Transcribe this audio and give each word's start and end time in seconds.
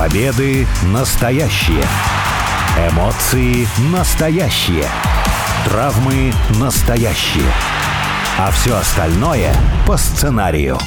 Победы 0.00 0.66
настоящие. 0.94 1.84
Эмоции 2.90 3.66
настоящие. 3.92 4.86
Травмы 5.66 6.32
настоящие. 6.58 7.52
А 8.38 8.50
все 8.50 8.76
остальное 8.76 9.52
по 9.86 9.98
сценарию. 9.98 10.78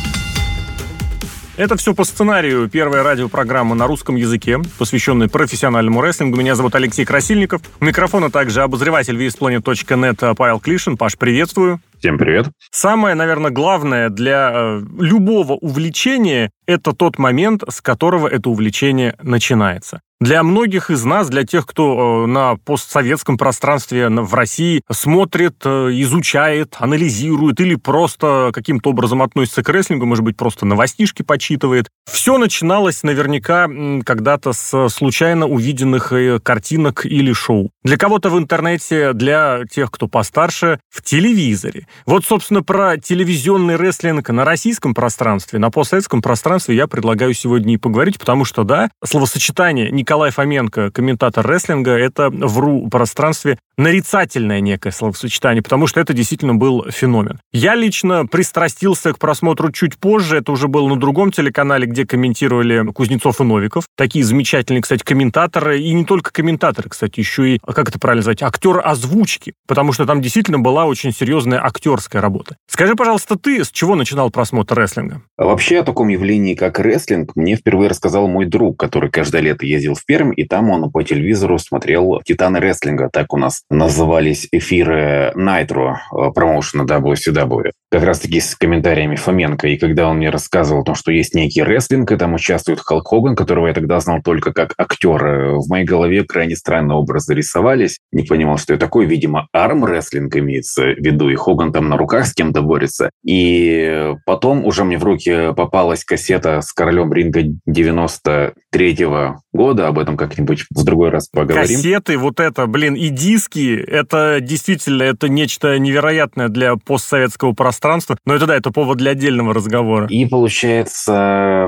Это 1.55 1.78
все 1.78 1.94
по 1.94 2.04
сценарию. 2.04 2.68
Первая 2.68 3.04
радиопрограмма 3.04 3.76
на 3.76 3.86
русском 3.86 4.16
языке, 4.16 4.60
посвященная 4.80 5.27
профессиональному 5.27 6.02
рестлингу. 6.02 6.36
Меня 6.36 6.55
зовут 6.55 6.73
Алексей 6.73 7.05
Красильников. 7.05 7.61
У 7.80 7.86
микрофона 7.86 8.32
также 8.32 8.64
обозреватель 8.64 9.16
VSPlanet.net 9.16 10.34
Павел 10.36 10.59
Клишин. 10.59 10.98
Паш, 10.98 11.20
приветствую. 11.20 11.80
Всем 12.00 12.18
привет. 12.18 12.48
Самое, 12.71 13.14
наверное, 13.16 13.52
главное 13.52 14.09
для 14.09 14.52
э, 14.52 14.82
любого 15.00 15.54
увлечения– 15.54 16.50
это 16.66 16.93
тот 16.93 17.18
момент, 17.18 17.64
с 17.70 17.82
которого 17.82 18.27
это 18.27 18.50
увлечение 18.50 19.16
начинается. 19.21 20.01
Для 20.24 20.42
многих 20.42 20.89
из 20.89 21.04
нас, 21.04 21.28
для 21.28 21.43
тех, 21.43 21.65
кто 21.65 22.24
э, 22.24 22.28
на 22.28 22.55
постсоветском 22.55 23.38
пространстве 23.38 24.07
в 24.07 24.33
России 24.33 24.82
смотрит, 24.89 25.55
э, 25.65 25.89
изучает, 25.96 26.78
анализирует 26.79 27.60
или 27.60 27.75
просто 27.75 28.52
каким-то 28.54 28.91
образом 28.91 29.21
относится 29.21 29.64
к 29.64 29.69
рестлингу, 29.69 30.05
может 30.05 30.24
быть, 30.24 30.38
просто 30.38 30.65
новостишки 30.65 31.24
почитывает, 31.24 31.89
все 32.09 32.38
начиналось 32.38 33.03
наверняка 33.03 33.67
когда-то 34.05 34.53
с 34.53 34.88
случайно 34.88 35.45
увиденных 35.45 36.14
э, 36.14 36.39
картинок 36.39 37.05
или 37.05 37.33
шоу. 37.33 37.72
Для 37.83 37.97
кого-то 37.97 38.30
в 38.30 38.38
интернете, 38.38 39.11
для 39.11 39.64
тех, 39.69 39.91
кто 39.91 40.08
постарше, 40.08 40.80
в 40.89 41.02
телевизоре. 41.02 41.86
Вот, 42.05 42.23
собственно, 42.23 42.64
про 42.64 42.95
телевизионный 42.95 43.75
рестлинг 43.75 44.30
на 44.30 44.45
российском 44.45 44.94
пространстве, 44.94 45.59
на 45.59 45.69
постсоветском 45.69 46.22
пространстве 46.22 46.53
я 46.72 46.88
предлагаю 46.88 47.34
сегодня 47.34 47.73
и 47.73 47.78
поговорить, 47.78 48.20
потому 48.20 48.45
что, 48.45 48.64
да, 48.64 48.89
словосочетание 49.03 49.92
Николай 49.92 50.31
Фоменко, 50.31 50.92
комментатор 50.92 51.45
рестлинга, 51.45 51.92
это 51.92 52.30
в 52.30 52.59
РУ-пространстве 52.59 53.59
нарицательное 53.77 54.59
некое 54.59 54.91
словосочетание, 54.91 55.61
потому 55.61 55.88
что 55.88 55.99
это 55.99 56.13
действительно 56.13 56.55
был 56.55 56.85
феномен. 56.89 57.39
Я 57.52 57.75
лично 57.75 58.25
пристрастился 58.25 59.13
к 59.13 59.19
просмотру 59.19 59.71
чуть 59.71 59.97
позже, 59.97 60.38
это 60.38 60.52
уже 60.52 60.67
было 60.67 60.88
на 60.88 60.99
другом 60.99 61.31
телеканале, 61.31 61.88
где 61.88 62.05
комментировали 62.05 62.91
Кузнецов 62.91 63.41
и 63.41 63.43
Новиков. 63.43 63.85
Такие 63.95 64.23
замечательные, 64.23 64.81
кстати, 64.81 65.03
комментаторы, 65.03 65.80
и 65.80 65.93
не 65.93 66.05
только 66.05 66.31
комментаторы, 66.31 66.89
кстати, 66.89 67.19
еще 67.19 67.55
и, 67.55 67.59
как 67.59 67.89
это 67.89 67.99
правильно 67.99 68.19
назвать, 68.19 68.43
актер 68.43 68.81
озвучки, 68.83 69.53
потому 69.67 69.93
что 69.93 70.05
там 70.05 70.21
действительно 70.21 70.59
была 70.59 70.85
очень 70.85 71.11
серьезная 71.11 71.63
актерская 71.63 72.21
работа. 72.21 72.58
Скажи, 72.67 72.95
пожалуйста, 72.95 73.37
ты 73.37 73.63
с 73.63 73.71
чего 73.71 73.95
начинал 73.95 74.30
просмотр 74.30 74.75
рестлинга? 74.75 75.21
Вообще 75.37 75.80
о 75.80 75.83
таком 75.83 76.08
явлении, 76.09 76.55
как 76.55 76.80
рестлинг, 76.80 77.35
мне 77.35 77.55
впервые 77.55 77.89
рассказал 77.89 78.27
мой 78.27 78.45
друг, 78.45 78.80
который 78.80 79.09
каждое 79.09 79.41
лето 79.41 79.65
ездил 79.65 79.95
в 79.95 80.05
Пермь, 80.05 80.33
и 80.35 80.45
там 80.45 80.69
он 80.69 80.91
по 80.91 81.03
телевизору 81.03 81.58
смотрел 81.59 82.21
«Титаны 82.25 82.59
рестлинга», 82.59 83.09
так 83.11 83.33
у 83.33 83.37
нас 83.37 83.62
назывались 83.69 84.47
эфиры 84.52 85.33
Nitro 85.36 85.94
э, 85.94 86.31
промоушена 86.33 86.83
WCW. 86.83 87.72
Как 87.92 88.03
раз-таки 88.03 88.39
с 88.39 88.55
комментариями 88.55 89.16
Фоменко. 89.16 89.67
И 89.67 89.78
когда 89.78 90.09
он 90.09 90.17
мне 90.17 90.30
рассказывал 90.30 90.81
о 90.81 90.86
том, 90.86 90.95
что 90.95 91.11
есть 91.11 91.36
некий 91.36 91.64
рестлинг, 91.64 92.11
и 92.11 92.17
там 92.17 92.33
участвует 92.33 92.80
Халк 92.80 93.08
Хоган, 93.08 93.36
которого 93.36 93.67
я 93.67 93.73
тогда 93.73 94.00
знал 94.00 94.22
только 94.23 94.53
как 94.53 94.73
актер, 94.78 95.25
э, 95.25 95.53
в 95.55 95.70
моей 95.70 95.86
голове 95.86 96.23
крайне 96.23 96.55
странные 96.55 96.97
образы 96.97 97.33
рисовались. 97.33 98.00
Не 98.11 98.23
понимал, 98.23 98.58
что 98.58 98.73
это 98.73 98.86
такое. 98.86 99.05
Видимо, 99.05 99.47
арм-рестлинг 99.53 100.36
имеется 100.36 100.83
в 100.83 100.98
виду, 100.98 101.30
и 101.30 101.36
Хоган 101.36 101.72
там 101.72 101.89
на 101.89 101.98
руках 101.98 102.27
с 102.27 102.33
кем-то 102.33 102.61
борется. 102.61 103.09
И 103.25 104.14
потом 104.25 104.66
уже 104.66 104.83
мне 104.83 104.98
в 104.98 105.03
руки 105.03 105.53
попалась 105.55 106.03
кассета 106.03 106.61
с 106.61 106.72
королем 106.73 107.11
ринга 107.14 107.42
93-го 107.70 109.42
года, 109.53 109.87
об 109.87 109.99
этом 109.99 110.17
как-нибудь 110.17 110.65
в 110.69 110.83
другой 110.83 111.09
раз 111.09 111.29
поговорим. 111.29 111.77
Кассеты, 111.77 112.17
вот 112.17 112.39
это, 112.39 112.65
блин, 112.67 112.95
и 112.95 113.09
диски, 113.09 113.75
это 113.75 114.39
действительно, 114.41 115.03
это 115.03 115.29
нечто 115.29 115.77
невероятное 115.79 116.49
для 116.49 116.75
постсоветского 116.75 117.53
пространства. 117.53 118.17
Но 118.25 118.36
это 118.36 118.47
да, 118.47 118.55
это 118.55 118.71
повод 118.71 118.97
для 118.97 119.11
отдельного 119.11 119.53
разговора. 119.53 120.08
И 120.08 120.25
получается, 120.25 121.67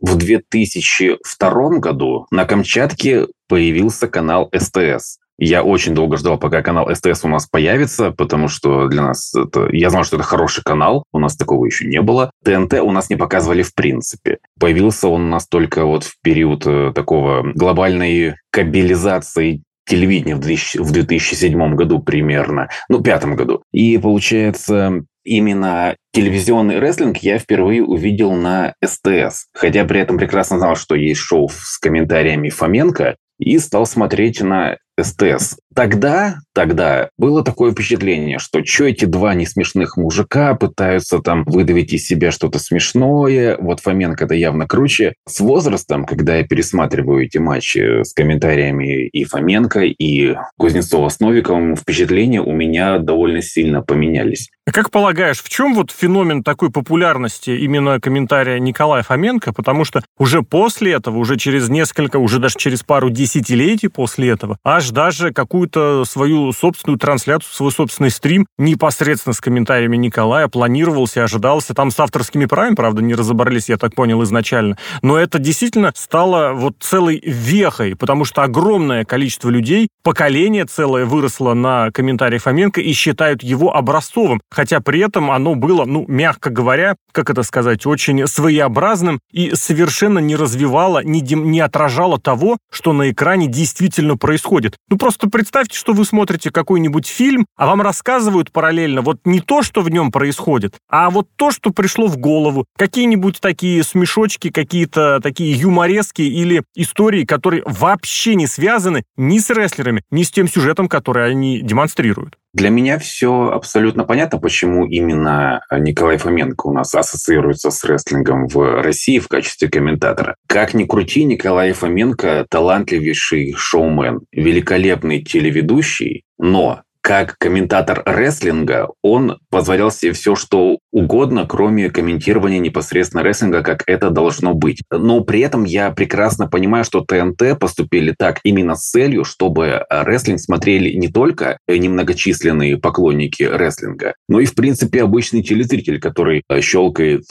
в 0.00 0.16
2002 0.16 1.78
году 1.78 2.26
на 2.30 2.44
Камчатке 2.44 3.26
появился 3.48 4.06
канал 4.06 4.50
СТС. 4.54 5.18
Я 5.38 5.62
очень 5.62 5.94
долго 5.94 6.16
ждал, 6.16 6.38
пока 6.38 6.62
канал 6.62 6.88
СТС 6.94 7.24
у 7.24 7.28
нас 7.28 7.46
появится, 7.46 8.12
потому 8.12 8.48
что 8.48 8.88
для 8.88 9.02
нас 9.02 9.34
это... 9.34 9.68
Я 9.72 9.90
знал, 9.90 10.04
что 10.04 10.16
это 10.16 10.24
хороший 10.24 10.62
канал, 10.62 11.04
у 11.12 11.18
нас 11.18 11.36
такого 11.36 11.64
еще 11.64 11.86
не 11.86 12.00
было. 12.02 12.30
ТНТ 12.44 12.74
у 12.74 12.92
нас 12.92 13.10
не 13.10 13.16
показывали 13.16 13.62
в 13.62 13.74
принципе. 13.74 14.38
Появился 14.60 15.08
он 15.08 15.24
у 15.24 15.28
нас 15.28 15.46
только 15.48 15.84
вот 15.84 16.04
в 16.04 16.20
период 16.22 16.66
э, 16.66 16.92
такого 16.94 17.42
глобальной 17.54 18.36
кабелизации 18.50 19.62
телевидения 19.86 20.36
в 20.36 20.92
2007 20.92 21.74
году 21.74 21.98
примерно, 22.00 22.68
ну, 22.88 23.02
пятом 23.02 23.36
году. 23.36 23.62
И 23.72 23.98
получается, 23.98 25.04
именно 25.24 25.96
телевизионный 26.12 26.78
рестлинг 26.78 27.18
я 27.18 27.38
впервые 27.38 27.82
увидел 27.82 28.32
на 28.32 28.74
СТС. 28.82 29.46
Хотя 29.52 29.84
при 29.84 30.00
этом 30.00 30.16
прекрасно 30.16 30.58
знал, 30.58 30.76
что 30.76 30.94
есть 30.94 31.20
шоу 31.20 31.48
с 31.48 31.78
комментариями 31.78 32.48
Фоменко, 32.48 33.16
и 33.38 33.58
стал 33.58 33.84
смотреть 33.84 34.40
на 34.40 34.76
СТС. 35.00 35.56
Тогда, 35.74 36.36
тогда 36.54 37.08
было 37.18 37.42
такое 37.42 37.72
впечатление, 37.72 38.38
что 38.38 38.64
что 38.64 38.84
эти 38.84 39.06
два 39.06 39.34
несмешных 39.34 39.96
мужика 39.96 40.54
пытаются 40.54 41.18
там 41.18 41.42
выдавить 41.44 41.92
из 41.92 42.06
себя 42.06 42.30
что-то 42.30 42.60
смешное, 42.60 43.56
вот 43.58 43.80
Фоменко 43.80 44.24
это 44.24 44.34
явно 44.34 44.68
круче. 44.68 45.14
С 45.26 45.40
возрастом, 45.40 46.04
когда 46.04 46.36
я 46.36 46.44
пересматриваю 46.44 47.24
эти 47.24 47.38
матчи 47.38 48.04
с 48.04 48.12
комментариями 48.12 49.08
и 49.08 49.24
Фоменко, 49.24 49.80
и 49.80 50.36
Кузнецова 50.56 51.08
с 51.08 51.18
Новиковым, 51.18 51.76
впечатления 51.76 52.40
у 52.40 52.52
меня 52.52 52.98
довольно 52.98 53.42
сильно 53.42 53.82
поменялись. 53.82 54.50
А 54.66 54.72
как 54.72 54.90
полагаешь, 54.90 55.42
в 55.42 55.48
чем 55.50 55.74
вот 55.74 55.90
феномен 55.90 56.42
такой 56.42 56.70
популярности 56.70 57.50
именно 57.50 58.00
комментария 58.00 58.58
Николая 58.58 59.02
Фоменко? 59.02 59.52
Потому 59.52 59.84
что 59.84 60.02
уже 60.18 60.42
после 60.42 60.92
этого, 60.92 61.18
уже 61.18 61.36
через 61.36 61.68
несколько, 61.68 62.16
уже 62.16 62.38
даже 62.38 62.54
через 62.56 62.82
пару 62.82 63.10
десятилетий 63.10 63.88
после 63.88 64.30
этого, 64.30 64.56
аж 64.64 64.83
даже 64.90 65.32
какую-то 65.32 66.04
свою 66.04 66.52
собственную 66.52 66.98
трансляцию, 66.98 67.52
свой 67.52 67.72
собственный 67.72 68.10
стрим 68.10 68.46
непосредственно 68.58 69.34
с 69.34 69.40
комментариями 69.40 69.96
Николая 69.96 70.48
планировался, 70.48 71.24
ожидался. 71.24 71.74
Там 71.74 71.90
с 71.90 72.00
авторскими 72.00 72.46
правами, 72.46 72.74
правда, 72.74 73.02
не 73.02 73.14
разобрались, 73.14 73.68
я 73.68 73.76
так 73.76 73.94
понял, 73.94 74.22
изначально. 74.22 74.78
Но 75.02 75.18
это 75.18 75.38
действительно 75.38 75.92
стало 75.94 76.52
вот 76.54 76.76
целой 76.80 77.20
вехой, 77.24 77.96
потому 77.96 78.24
что 78.24 78.42
огромное 78.42 79.04
количество 79.04 79.50
людей, 79.50 79.88
поколение 80.02 80.64
целое 80.64 81.04
выросло 81.04 81.54
на 81.54 81.90
комментарии 81.90 82.38
Фоменко 82.38 82.80
и 82.80 82.92
считают 82.92 83.42
его 83.42 83.74
образцовым 83.74 84.40
хотя 84.50 84.80
при 84.80 85.00
этом 85.00 85.30
оно 85.30 85.54
было, 85.54 85.84
ну, 85.84 86.04
мягко 86.08 86.50
говоря, 86.50 86.96
как 87.12 87.30
это 87.30 87.42
сказать, 87.42 87.86
очень 87.86 88.26
своеобразным 88.26 89.20
и 89.32 89.54
совершенно 89.54 90.20
не 90.20 90.36
развивало, 90.36 91.02
не, 91.02 91.20
дем, 91.20 91.50
не 91.50 91.60
отражало 91.60 92.20
того, 92.20 92.58
что 92.70 92.92
на 92.92 93.10
экране 93.10 93.46
действительно 93.46 94.16
происходит. 94.16 94.73
Ну, 94.88 94.96
просто 94.96 95.28
представьте, 95.28 95.78
что 95.78 95.92
вы 95.92 96.04
смотрите 96.04 96.50
какой-нибудь 96.50 97.06
фильм, 97.06 97.46
а 97.56 97.66
вам 97.66 97.82
рассказывают 97.82 98.52
параллельно 98.52 99.02
вот 99.02 99.18
не 99.24 99.40
то, 99.40 99.62
что 99.62 99.80
в 99.82 99.90
нем 99.90 100.10
происходит, 100.10 100.74
а 100.88 101.10
вот 101.10 101.28
то, 101.36 101.50
что 101.50 101.70
пришло 101.70 102.06
в 102.06 102.16
голову. 102.16 102.66
Какие-нибудь 102.76 103.40
такие 103.40 103.82
смешочки, 103.82 104.50
какие-то 104.50 105.20
такие 105.22 105.52
юморески 105.54 106.22
или 106.22 106.62
истории, 106.74 107.24
которые 107.24 107.62
вообще 107.66 108.34
не 108.34 108.46
связаны 108.46 109.04
ни 109.16 109.38
с 109.38 109.50
рестлерами, 109.50 110.02
ни 110.10 110.22
с 110.22 110.30
тем 110.30 110.48
сюжетом, 110.48 110.88
который 110.88 111.28
они 111.30 111.60
демонстрируют. 111.60 112.36
Для 112.54 112.70
меня 112.70 113.00
все 113.00 113.50
абсолютно 113.50 114.04
понятно, 114.04 114.38
почему 114.38 114.86
именно 114.86 115.64
Николай 115.72 116.18
Фоменко 116.18 116.68
у 116.68 116.72
нас 116.72 116.94
ассоциируется 116.94 117.72
с 117.72 117.82
рестлингом 117.82 118.46
в 118.46 118.80
России 118.80 119.18
в 119.18 119.26
качестве 119.26 119.68
комментатора. 119.68 120.36
Как 120.46 120.72
ни 120.72 120.84
крути, 120.84 121.24
Николай 121.24 121.72
Фоменко 121.72 122.46
талантливейший 122.48 123.54
шоумен, 123.56 124.20
великолепный 124.64 125.22
телеведущий, 125.22 126.24
но 126.38 126.80
как 127.02 127.36
комментатор 127.36 128.02
рестлинга, 128.06 128.88
он 129.02 129.38
позволял 129.50 129.90
себе 129.90 130.12
все, 130.14 130.34
что 130.34 130.78
угодно, 130.90 131.44
кроме 131.46 131.90
комментирования 131.90 132.60
непосредственно 132.60 133.22
рестлинга, 133.22 133.62
как 133.62 133.82
это 133.86 134.08
должно 134.08 134.54
быть. 134.54 134.80
Но 134.90 135.20
при 135.20 135.40
этом 135.40 135.64
я 135.64 135.90
прекрасно 135.90 136.48
понимаю, 136.48 136.82
что 136.82 137.04
ТНТ 137.04 137.58
поступили 137.60 138.14
так 138.18 138.40
именно 138.42 138.74
с 138.74 138.88
целью, 138.88 139.24
чтобы 139.24 139.84
рестлинг 139.90 140.40
смотрели 140.40 140.96
не 140.96 141.08
только 141.08 141.58
немногочисленные 141.68 142.78
поклонники 142.78 143.42
рестлинга, 143.42 144.14
но 144.26 144.40
и, 144.40 144.46
в 144.46 144.54
принципе, 144.54 145.02
обычный 145.02 145.42
телезритель, 145.42 146.00
который 146.00 146.42
щелкает 146.62 147.24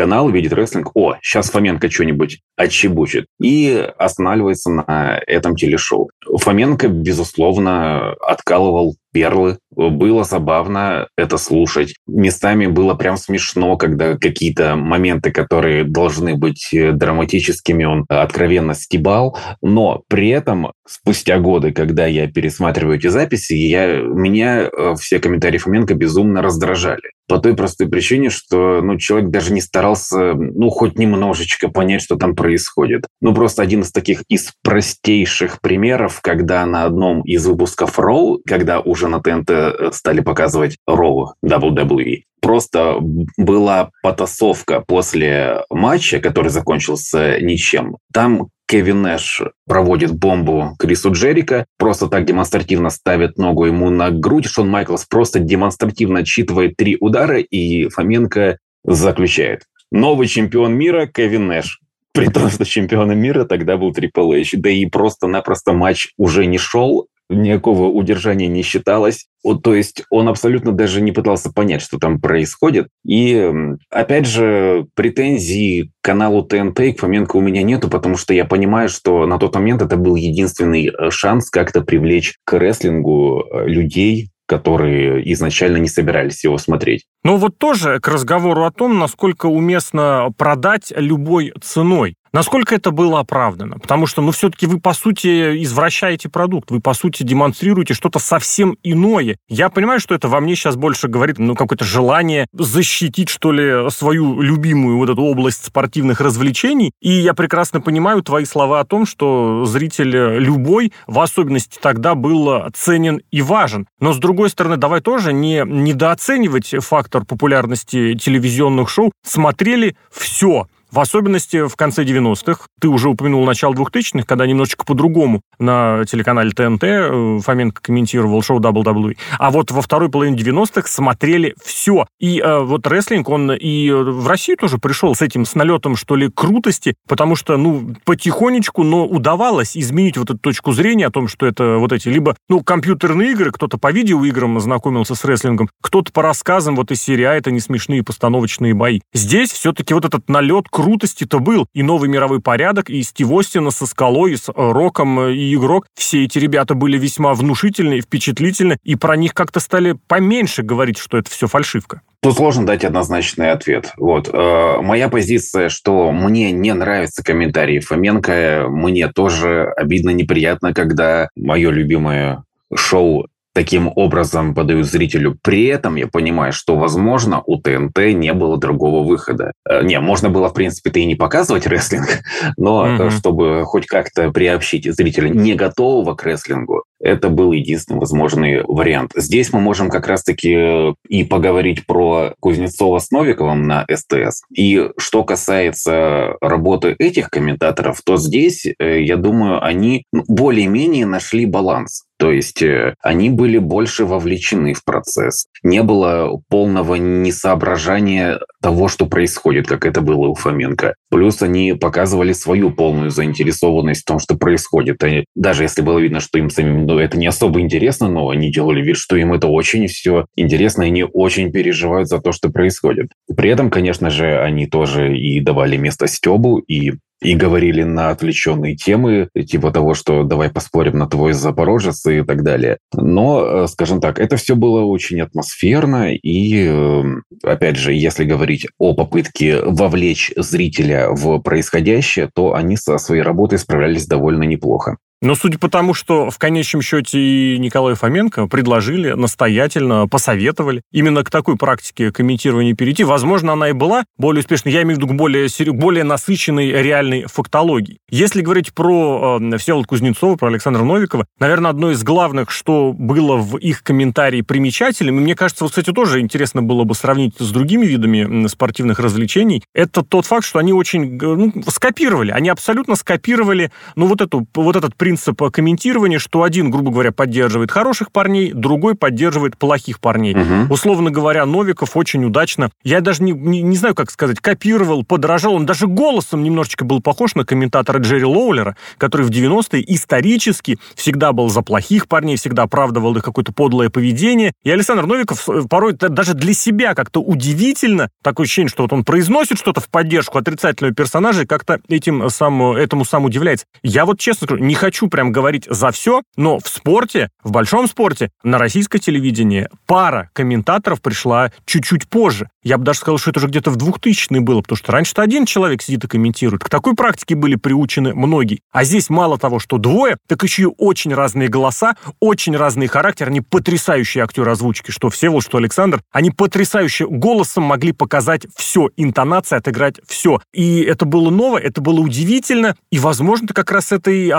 канал, 0.00 0.30
видит 0.30 0.54
рестлинг, 0.54 0.92
о, 0.94 1.16
сейчас 1.20 1.50
Фоменко 1.50 1.90
что-нибудь 1.90 2.40
отчебучит, 2.56 3.26
и 3.38 3.86
останавливается 3.98 4.70
на 4.70 5.20
этом 5.26 5.54
телешоу. 5.56 6.08
Фоменко, 6.24 6.88
безусловно, 6.88 8.14
откалывал 8.14 8.96
перлы. 9.12 9.58
Было 9.70 10.24
забавно 10.24 11.08
это 11.16 11.38
слушать. 11.38 11.94
Местами 12.06 12.66
было 12.66 12.94
прям 12.94 13.16
смешно, 13.16 13.76
когда 13.76 14.16
какие-то 14.16 14.76
моменты, 14.76 15.30
которые 15.30 15.84
должны 15.84 16.36
быть 16.36 16.72
э, 16.72 16.92
драматическими, 16.92 17.84
он 17.84 18.04
откровенно 18.08 18.74
стебал. 18.74 19.38
Но 19.62 20.02
при 20.08 20.28
этом, 20.28 20.72
спустя 20.86 21.38
годы, 21.38 21.72
когда 21.72 22.06
я 22.06 22.26
пересматриваю 22.26 22.98
эти 22.98 23.06
записи, 23.06 23.54
я, 23.54 23.98
меня 24.00 24.62
э, 24.62 24.94
все 24.98 25.18
комментарии 25.18 25.58
Фоменко 25.58 25.94
безумно 25.94 26.42
раздражали. 26.42 27.12
По 27.28 27.38
той 27.38 27.54
простой 27.54 27.88
причине, 27.88 28.28
что 28.28 28.80
ну, 28.82 28.98
человек 28.98 29.30
даже 29.30 29.52
не 29.52 29.60
старался, 29.60 30.34
ну, 30.34 30.68
хоть 30.68 30.98
немножечко 30.98 31.68
понять, 31.68 32.02
что 32.02 32.16
там 32.16 32.34
происходит. 32.34 33.06
Ну, 33.20 33.32
просто 33.34 33.62
один 33.62 33.82
из 33.82 33.92
таких 33.92 34.24
из 34.28 34.52
простейших 34.64 35.60
примеров, 35.60 36.20
когда 36.22 36.66
на 36.66 36.84
одном 36.84 37.22
из 37.22 37.46
выпусков 37.46 38.00
Роу, 38.00 38.40
когда 38.44 38.80
уже 39.00 39.08
на 39.08 39.20
ТНТ 39.20 39.50
э, 39.50 39.90
стали 39.92 40.20
показывать 40.20 40.76
Роу 40.86 41.34
WWE, 41.44 42.22
просто 42.40 42.98
была 43.36 43.90
потасовка 44.02 44.82
после 44.86 45.64
матча, 45.70 46.20
который 46.20 46.48
закончился 46.48 47.40
ничем. 47.40 47.96
Там 48.12 48.48
Кевин 48.68 49.02
Нэш 49.02 49.42
проводит 49.66 50.12
бомбу 50.12 50.76
Крису 50.78 51.12
Джерика, 51.12 51.66
просто 51.78 52.08
так 52.08 52.24
демонстративно 52.24 52.90
ставит 52.90 53.36
ногу 53.38 53.64
ему 53.64 53.90
на 53.90 54.10
грудь. 54.10 54.46
Шон 54.46 54.68
Майклс 54.68 55.06
просто 55.06 55.40
демонстративно 55.40 56.20
отчитывает 56.20 56.76
три 56.76 56.96
удара, 57.00 57.38
и 57.38 57.88
Фоменко 57.88 58.58
заключает. 58.84 59.64
Новый 59.90 60.28
чемпион 60.28 60.74
мира 60.74 61.06
Кевин 61.06 61.48
Нэш. 61.48 61.80
При 62.12 62.26
том, 62.26 62.48
что 62.48 62.64
чемпионом 62.64 63.18
мира 63.18 63.44
тогда 63.44 63.76
был 63.76 63.92
Трипл 63.92 64.32
Эйч. 64.32 64.54
Да 64.56 64.68
и 64.68 64.86
просто-напросто 64.86 65.72
матч 65.72 66.08
уже 66.16 66.46
не 66.46 66.58
шел, 66.58 67.08
никакого 67.30 67.88
удержания 67.88 68.48
не 68.48 68.62
считалось. 68.62 69.26
Вот, 69.42 69.62
то 69.62 69.74
есть 69.74 70.04
он 70.10 70.28
абсолютно 70.28 70.72
даже 70.72 71.00
не 71.00 71.12
пытался 71.12 71.50
понять, 71.50 71.80
что 71.80 71.98
там 71.98 72.20
происходит. 72.20 72.88
И, 73.06 73.50
опять 73.88 74.26
же, 74.26 74.86
претензий 74.94 75.92
к 76.00 76.04
каналу 76.04 76.42
ТНТ 76.42 76.80
и 76.80 76.92
к 76.92 77.00
Фоменко 77.00 77.36
у 77.36 77.40
меня 77.40 77.62
нету, 77.62 77.88
потому 77.88 78.16
что 78.16 78.34
я 78.34 78.44
понимаю, 78.44 78.88
что 78.88 79.26
на 79.26 79.38
тот 79.38 79.54
момент 79.54 79.80
это 79.80 79.96
был 79.96 80.16
единственный 80.16 80.88
э, 80.88 81.10
шанс 81.10 81.48
как-то 81.48 81.80
привлечь 81.80 82.36
к 82.44 82.58
рестлингу 82.58 83.44
э, 83.50 83.66
людей, 83.66 84.30
которые 84.50 85.32
изначально 85.32 85.76
не 85.76 85.88
собирались 85.88 86.42
его 86.42 86.58
смотреть. 86.58 87.04
Ну 87.22 87.36
вот 87.36 87.56
тоже 87.56 88.00
к 88.00 88.08
разговору 88.08 88.64
о 88.64 88.72
том, 88.72 88.98
насколько 88.98 89.46
уместно 89.46 90.30
продать 90.36 90.92
любой 90.96 91.52
ценой. 91.62 92.16
Насколько 92.32 92.76
это 92.76 92.92
было 92.92 93.20
оправдано? 93.20 93.78
Потому 93.78 94.06
что, 94.06 94.22
ну, 94.22 94.30
все-таки 94.30 94.66
вы, 94.66 94.80
по 94.80 94.92
сути, 94.92 95.62
извращаете 95.64 96.28
продукт, 96.28 96.70
вы, 96.70 96.80
по 96.80 96.94
сути, 96.94 97.24
демонстрируете 97.24 97.94
что-то 97.94 98.18
совсем 98.20 98.76
иное. 98.82 99.36
Я 99.48 99.68
понимаю, 99.68 99.98
что 99.98 100.14
это 100.14 100.28
во 100.28 100.40
мне 100.40 100.54
сейчас 100.54 100.76
больше 100.76 101.08
говорит, 101.08 101.38
ну, 101.38 101.56
какое-то 101.56 101.84
желание 101.84 102.46
защитить, 102.52 103.28
что 103.28 103.50
ли, 103.50 103.90
свою 103.90 104.40
любимую 104.40 104.98
вот 104.98 105.10
эту 105.10 105.22
область 105.22 105.64
спортивных 105.64 106.20
развлечений. 106.20 106.92
И 107.00 107.10
я 107.10 107.34
прекрасно 107.34 107.80
понимаю 107.80 108.22
твои 108.22 108.44
слова 108.44 108.80
о 108.80 108.84
том, 108.84 109.06
что 109.06 109.64
зритель 109.64 110.38
любой, 110.38 110.92
в 111.06 111.18
особенности 111.18 111.78
тогда, 111.80 112.14
был 112.14 112.70
ценен 112.74 113.20
и 113.30 113.42
важен. 113.42 113.86
Но, 113.98 114.12
с 114.12 114.18
другой 114.18 114.50
стороны, 114.50 114.76
давай 114.76 115.00
тоже 115.00 115.32
не 115.32 115.64
недооценивать 115.66 116.74
фактор 116.80 117.24
популярности 117.24 118.14
телевизионных 118.14 118.88
шоу. 118.88 119.12
Смотрели 119.24 119.96
все. 120.10 120.68
В 120.90 120.98
особенности 120.98 121.66
в 121.68 121.76
конце 121.76 122.04
90-х. 122.04 122.66
Ты 122.80 122.88
уже 122.88 123.08
упомянул 123.08 123.44
начало 123.44 123.74
2000-х, 123.74 124.24
когда 124.26 124.46
немножечко 124.46 124.84
по-другому 124.84 125.42
на 125.58 126.04
телеканале 126.04 126.50
ТНТ 126.50 126.82
э, 126.82 127.38
Фоменко 127.44 127.80
комментировал 127.80 128.42
шоу 128.42 128.58
WWE. 128.60 129.16
А 129.38 129.50
вот 129.50 129.70
во 129.70 129.82
второй 129.82 130.10
половине 130.10 130.36
90-х 130.36 130.88
смотрели 130.88 131.54
все. 131.62 132.06
И 132.18 132.40
э, 132.40 132.60
вот 132.60 132.86
рестлинг, 132.86 133.28
он 133.28 133.52
и 133.52 133.90
в 133.90 134.26
Россию 134.26 134.56
тоже 134.58 134.78
пришел 134.78 135.14
с 135.14 135.22
этим, 135.22 135.44
с 135.44 135.54
налетом, 135.54 135.94
что 135.94 136.16
ли, 136.16 136.28
крутости, 136.28 136.94
потому 137.06 137.36
что, 137.36 137.56
ну, 137.56 137.94
потихонечку, 138.04 138.82
но 138.82 139.06
удавалось 139.06 139.76
изменить 139.76 140.16
вот 140.16 140.30
эту 140.30 140.38
точку 140.38 140.72
зрения 140.72 141.06
о 141.06 141.10
том, 141.10 141.28
что 141.28 141.46
это 141.46 141.76
вот 141.76 141.92
эти 141.92 142.08
либо, 142.08 142.36
ну, 142.48 142.62
компьютерные 142.62 143.32
игры, 143.32 143.52
кто-то 143.52 143.78
по 143.78 143.92
видеоиграм 143.92 144.58
знакомился 144.60 145.14
с 145.14 145.24
рестлингом, 145.24 145.68
кто-то 145.80 146.12
по 146.12 146.22
рассказам 146.22 146.74
вот 146.76 146.90
из 146.90 147.00
серии, 147.00 147.24
а 147.24 147.34
это 147.34 147.50
не 147.50 147.60
смешные 147.60 148.02
постановочные 148.02 148.74
бои. 148.74 149.00
Здесь 149.12 149.52
все-таки 149.52 149.94
вот 149.94 150.04
этот 150.04 150.28
налет 150.28 150.68
крутости-то 150.80 151.40
был. 151.40 151.66
И 151.74 151.82
новый 151.82 152.08
мировой 152.08 152.40
порядок, 152.40 152.88
и 152.88 153.02
Стив 153.02 153.30
Остина 153.32 153.70
со 153.70 153.86
Скалой, 153.86 154.32
и 154.32 154.36
с 154.36 154.48
э, 154.48 154.52
Роком, 154.54 155.20
э, 155.20 155.34
и 155.34 155.54
Игрок. 155.54 155.86
Все 155.94 156.24
эти 156.24 156.38
ребята 156.38 156.74
были 156.74 156.96
весьма 156.96 157.34
внушительны, 157.34 158.00
впечатлительны, 158.00 158.78
и 158.82 158.94
про 158.96 159.16
них 159.16 159.34
как-то 159.34 159.60
стали 159.60 159.96
поменьше 160.08 160.62
говорить, 160.62 160.98
что 160.98 161.18
это 161.18 161.30
все 161.30 161.46
фальшивка. 161.46 162.00
Тут 162.22 162.36
сложно 162.36 162.66
дать 162.66 162.84
однозначный 162.84 163.50
ответ. 163.50 163.92
Вот. 163.98 164.30
Э, 164.32 164.80
моя 164.80 165.08
позиция, 165.08 165.68
что 165.68 166.12
мне 166.12 166.50
не 166.52 166.72
нравятся 166.72 167.22
комментарии 167.22 167.80
Фоменко, 167.80 168.66
мне 168.68 169.08
тоже 169.08 169.72
обидно, 169.76 170.10
неприятно, 170.10 170.72
когда 170.72 171.28
мое 171.36 171.70
любимое 171.70 172.44
шоу 172.74 173.26
таким 173.52 173.90
образом 173.94 174.54
подают 174.54 174.86
зрителю. 174.86 175.36
При 175.42 175.66
этом 175.66 175.96
я 175.96 176.06
понимаю, 176.06 176.52
что, 176.52 176.76
возможно, 176.76 177.42
у 177.44 177.56
ТНТ 177.56 177.98
не 178.14 178.32
было 178.32 178.56
другого 178.56 179.06
выхода. 179.06 179.52
Э, 179.68 179.82
не, 179.82 179.98
можно 180.00 180.30
было, 180.30 180.48
в 180.48 180.54
принципе-то 180.54 180.98
и 181.00 181.06
не 181.06 181.14
показывать 181.14 181.66
рестлинг, 181.66 182.20
но 182.56 182.86
mm-hmm. 182.86 183.10
чтобы 183.10 183.64
хоть 183.64 183.86
как-то 183.86 184.30
приобщить 184.30 184.92
зрителя 184.94 185.28
не 185.28 185.54
готового 185.54 186.14
к 186.14 186.24
рестлингу, 186.24 186.84
это 187.00 187.28
был 187.28 187.52
единственный 187.52 187.98
возможный 187.98 188.62
вариант. 188.62 189.12
Здесь 189.16 189.52
мы 189.52 189.60
можем 189.60 189.90
как 189.90 190.06
раз-таки 190.06 190.54
э, 190.54 190.94
и 191.08 191.24
поговорить 191.24 191.86
про 191.86 192.34
Кузнецова 192.40 192.98
с 192.98 193.10
Новиковым 193.10 193.66
на 193.66 193.84
СТС. 193.92 194.42
И 194.54 194.90
что 194.96 195.24
касается 195.24 196.36
работы 196.40 196.94
этих 196.98 197.30
комментаторов, 197.30 198.00
то 198.04 198.16
здесь, 198.16 198.66
я 198.78 199.16
думаю, 199.16 199.64
они 199.64 200.04
более-менее 200.12 201.06
нашли 201.06 201.46
баланс. 201.46 202.04
То 202.20 202.30
есть 202.30 202.60
э, 202.60 202.94
они 203.02 203.30
были 203.30 203.56
больше 203.56 204.04
вовлечены 204.04 204.74
в 204.74 204.84
процесс. 204.84 205.46
Не 205.62 205.82
было 205.82 206.38
полного 206.50 206.96
несоображания 206.96 208.40
того, 208.60 208.88
что 208.88 209.06
происходит, 209.06 209.66
как 209.66 209.86
это 209.86 210.02
было 210.02 210.28
у 210.28 210.34
Фоменко. 210.34 210.96
Плюс 211.10 211.40
они 211.40 211.72
показывали 211.72 212.34
свою 212.34 212.72
полную 212.72 213.08
заинтересованность 213.08 214.02
в 214.02 214.04
том, 214.04 214.18
что 214.18 214.36
происходит. 214.36 215.02
И 215.02 215.24
даже 215.34 215.62
если 215.62 215.80
было 215.80 215.98
видно, 215.98 216.20
что 216.20 216.38
им 216.38 216.50
самим 216.50 216.84
ну, 216.84 216.98
это 216.98 217.16
не 217.16 217.26
особо 217.26 217.62
интересно, 217.62 218.10
но 218.10 218.28
они 218.28 218.52
делали 218.52 218.82
вид, 218.82 218.98
что 218.98 219.16
им 219.16 219.32
это 219.32 219.46
очень 219.46 219.86
все 219.86 220.26
интересно, 220.36 220.82
и 220.82 220.88
они 220.88 221.04
очень 221.04 221.50
переживают 221.50 222.08
за 222.08 222.20
то, 222.20 222.32
что 222.32 222.50
происходит. 222.50 223.12
При 223.34 223.48
этом, 223.48 223.70
конечно 223.70 224.10
же, 224.10 224.40
они 224.42 224.66
тоже 224.66 225.16
и 225.16 225.40
давали 225.40 225.78
место 225.78 226.06
Стебу, 226.06 226.58
и 226.58 226.92
и 227.20 227.34
говорили 227.34 227.82
на 227.82 228.10
отвлеченные 228.10 228.76
темы, 228.76 229.28
типа 229.34 229.70
того, 229.70 229.94
что 229.94 230.24
давай 230.24 230.50
поспорим 230.50 230.98
на 230.98 231.06
твой 231.06 231.32
Запорожец 231.32 232.06
и 232.06 232.22
так 232.22 232.42
далее. 232.42 232.78
Но, 232.94 233.64
э, 233.64 233.66
скажем 233.68 234.00
так, 234.00 234.18
это 234.18 234.36
все 234.36 234.56
было 234.56 234.82
очень 234.82 235.20
атмосферно, 235.20 236.14
и, 236.14 236.66
э, 236.66 237.02
опять 237.42 237.76
же, 237.76 237.92
если 237.92 238.24
говорить 238.24 238.66
о 238.78 238.94
попытке 238.94 239.60
вовлечь 239.62 240.32
зрителя 240.36 241.10
в 241.10 241.40
происходящее, 241.40 242.30
то 242.34 242.54
они 242.54 242.76
со 242.76 242.98
своей 242.98 243.22
работой 243.22 243.58
справлялись 243.58 244.06
довольно 244.06 244.44
неплохо. 244.44 244.96
Но 245.22 245.34
судя 245.34 245.58
по 245.58 245.68
тому, 245.68 245.92
что 245.92 246.30
в 246.30 246.38
конечном 246.38 246.80
счете 246.80 247.20
и 247.20 247.58
Николай 247.58 247.94
Фоменко 247.94 248.46
предложили, 248.46 249.12
настоятельно 249.12 250.08
посоветовали 250.08 250.80
именно 250.92 251.22
к 251.22 251.30
такой 251.30 251.58
практике 251.58 252.10
комментирования 252.10 252.74
перейти, 252.74 253.04
возможно, 253.04 253.52
она 253.52 253.68
и 253.68 253.72
была 253.72 254.04
более 254.16 254.40
успешной, 254.40 254.72
я 254.72 254.82
имею 254.82 254.96
в 254.96 255.02
виду 255.02 255.12
к 255.12 255.16
более, 255.16 255.48
более 255.72 256.04
насыщенной 256.04 256.70
реальной 256.70 257.26
фактологии. 257.26 257.98
Если 258.08 258.40
говорить 258.40 258.72
про 258.72 259.38
э, 259.38 259.58
Всеволода 259.58 259.88
Кузнецова, 259.88 260.36
про 260.36 260.48
Александра 260.48 260.84
Новикова, 260.84 261.26
наверное, 261.38 261.70
одно 261.70 261.90
из 261.90 262.02
главных, 262.02 262.50
что 262.50 262.94
было 262.94 263.36
в 263.36 263.58
их 263.58 263.82
комментарии 263.82 264.40
примечательным, 264.40 265.18
и 265.18 265.20
мне 265.20 265.34
кажется, 265.34 265.64
вот, 265.64 265.72
кстати, 265.72 265.92
тоже 265.92 266.20
интересно 266.20 266.62
было 266.62 266.84
бы 266.84 266.94
сравнить 266.94 267.34
с 267.38 267.50
другими 267.50 267.84
видами 267.84 268.46
спортивных 268.46 268.98
развлечений, 268.98 269.62
это 269.74 270.02
тот 270.02 270.24
факт, 270.24 270.46
что 270.46 270.60
они 270.60 270.72
очень 270.72 271.18
ну, 271.20 271.52
скопировали, 271.68 272.30
они 272.30 272.48
абсолютно 272.48 272.94
скопировали, 272.94 273.70
ну, 273.96 274.06
вот, 274.06 274.22
эту, 274.22 274.46
вот 274.54 274.76
этот 274.76 274.96
принцип 274.96 275.09
принцип 275.10 275.42
комментирования, 275.50 276.20
что 276.20 276.44
один, 276.44 276.70
грубо 276.70 276.92
говоря, 276.92 277.10
поддерживает 277.10 277.72
хороших 277.72 278.12
парней, 278.12 278.52
другой 278.52 278.94
поддерживает 278.94 279.56
плохих 279.58 279.98
парней. 279.98 280.36
Угу. 280.36 280.72
Условно 280.72 281.10
говоря, 281.10 281.44
Новиков 281.46 281.96
очень 281.96 282.24
удачно, 282.24 282.70
я 282.84 283.00
даже 283.00 283.24
не, 283.24 283.32
не, 283.32 283.60
не 283.60 283.76
знаю, 283.76 283.96
как 283.96 284.12
сказать, 284.12 284.38
копировал, 284.38 285.04
подражал, 285.04 285.54
он 285.54 285.66
даже 285.66 285.88
голосом 285.88 286.44
немножечко 286.44 286.84
был 286.84 287.00
похож 287.00 287.34
на 287.34 287.44
комментатора 287.44 287.98
Джерри 287.98 288.24
Лоулера, 288.24 288.76
который 288.98 289.26
в 289.26 289.30
90-е 289.30 289.82
исторически 289.92 290.78
всегда 290.94 291.32
был 291.32 291.48
за 291.50 291.62
плохих 291.62 292.06
парней, 292.06 292.36
всегда 292.36 292.62
оправдывал 292.62 293.16
их 293.16 293.24
какое-то 293.24 293.52
подлое 293.52 293.90
поведение. 293.90 294.52
И 294.62 294.70
Александр 294.70 295.06
Новиков 295.06 295.48
э, 295.48 295.62
порой 295.68 295.94
даже 295.94 296.34
для 296.34 296.54
себя 296.54 296.94
как-то 296.94 297.20
удивительно, 297.20 298.10
такое 298.22 298.44
ощущение, 298.44 298.70
что 298.70 298.84
вот 298.84 298.92
он 298.92 299.02
произносит 299.02 299.58
что-то 299.58 299.80
в 299.80 299.88
поддержку 299.88 300.38
отрицательного 300.38 300.94
персонажа 300.94 301.42
и 301.42 301.46
как-то 301.46 301.80
этим 301.88 302.30
сам, 302.30 302.62
этому 302.76 303.04
сам 303.04 303.24
удивляется. 303.24 303.66
Я 303.82 304.04
вот 304.04 304.20
честно 304.20 304.46
скажу, 304.46 304.62
не 304.62 304.74
хочу 304.74 304.99
прям 305.08 305.32
говорить 305.32 305.66
за 305.68 305.90
все, 305.90 306.22
но 306.36 306.58
в 306.58 306.68
спорте, 306.68 307.30
в 307.42 307.50
большом 307.50 307.88
спорте, 307.88 308.30
на 308.42 308.58
российское 308.58 308.98
телевидение 308.98 309.68
пара 309.86 310.30
комментаторов 310.32 311.00
пришла 311.00 311.52
чуть-чуть 311.64 312.08
позже. 312.08 312.48
Я 312.62 312.76
бы 312.76 312.84
даже 312.84 313.00
сказал, 313.00 313.18
что 313.18 313.30
это 313.30 313.40
уже 313.40 313.48
где-то 313.48 313.70
в 313.70 313.76
2000-е 313.76 314.40
было, 314.40 314.60
потому 314.60 314.76
что 314.76 314.92
раньше-то 314.92 315.22
один 315.22 315.46
человек 315.46 315.82
сидит 315.82 316.04
и 316.04 316.08
комментирует. 316.08 316.62
К 316.62 316.68
такой 316.68 316.94
практике 316.94 317.34
были 317.34 317.56
приучены 317.56 318.14
многие. 318.14 318.60
А 318.70 318.84
здесь 318.84 319.08
мало 319.08 319.38
того, 319.38 319.58
что 319.58 319.78
двое, 319.78 320.18
так 320.28 320.42
еще 320.42 320.62
и 320.62 320.68
очень 320.76 321.14
разные 321.14 321.48
голоса, 321.48 321.96
очень 322.20 322.56
разные 322.56 322.88
характеры, 322.88 323.30
они 323.30 323.40
потрясающие 323.40 324.22
актеры 324.22 324.50
озвучки, 324.50 324.90
что 324.90 325.08
Всеволод, 325.08 325.42
что 325.42 325.58
Александр, 325.58 326.02
они 326.12 326.30
потрясающе 326.30 327.06
голосом 327.06 327.64
могли 327.64 327.92
показать 327.92 328.46
все, 328.54 328.90
интонация 328.96 329.58
отыграть 329.58 330.00
все. 330.06 330.40
И 330.52 330.80
это 330.80 331.04
было 331.04 331.30
ново, 331.30 331.58
это 331.58 331.80
было 331.80 332.00
удивительно, 332.00 332.76
и, 332.90 332.98
возможно, 332.98 333.48
как 333.48 333.70
раз 333.70 333.92
это 333.92 334.10
и 334.10 334.30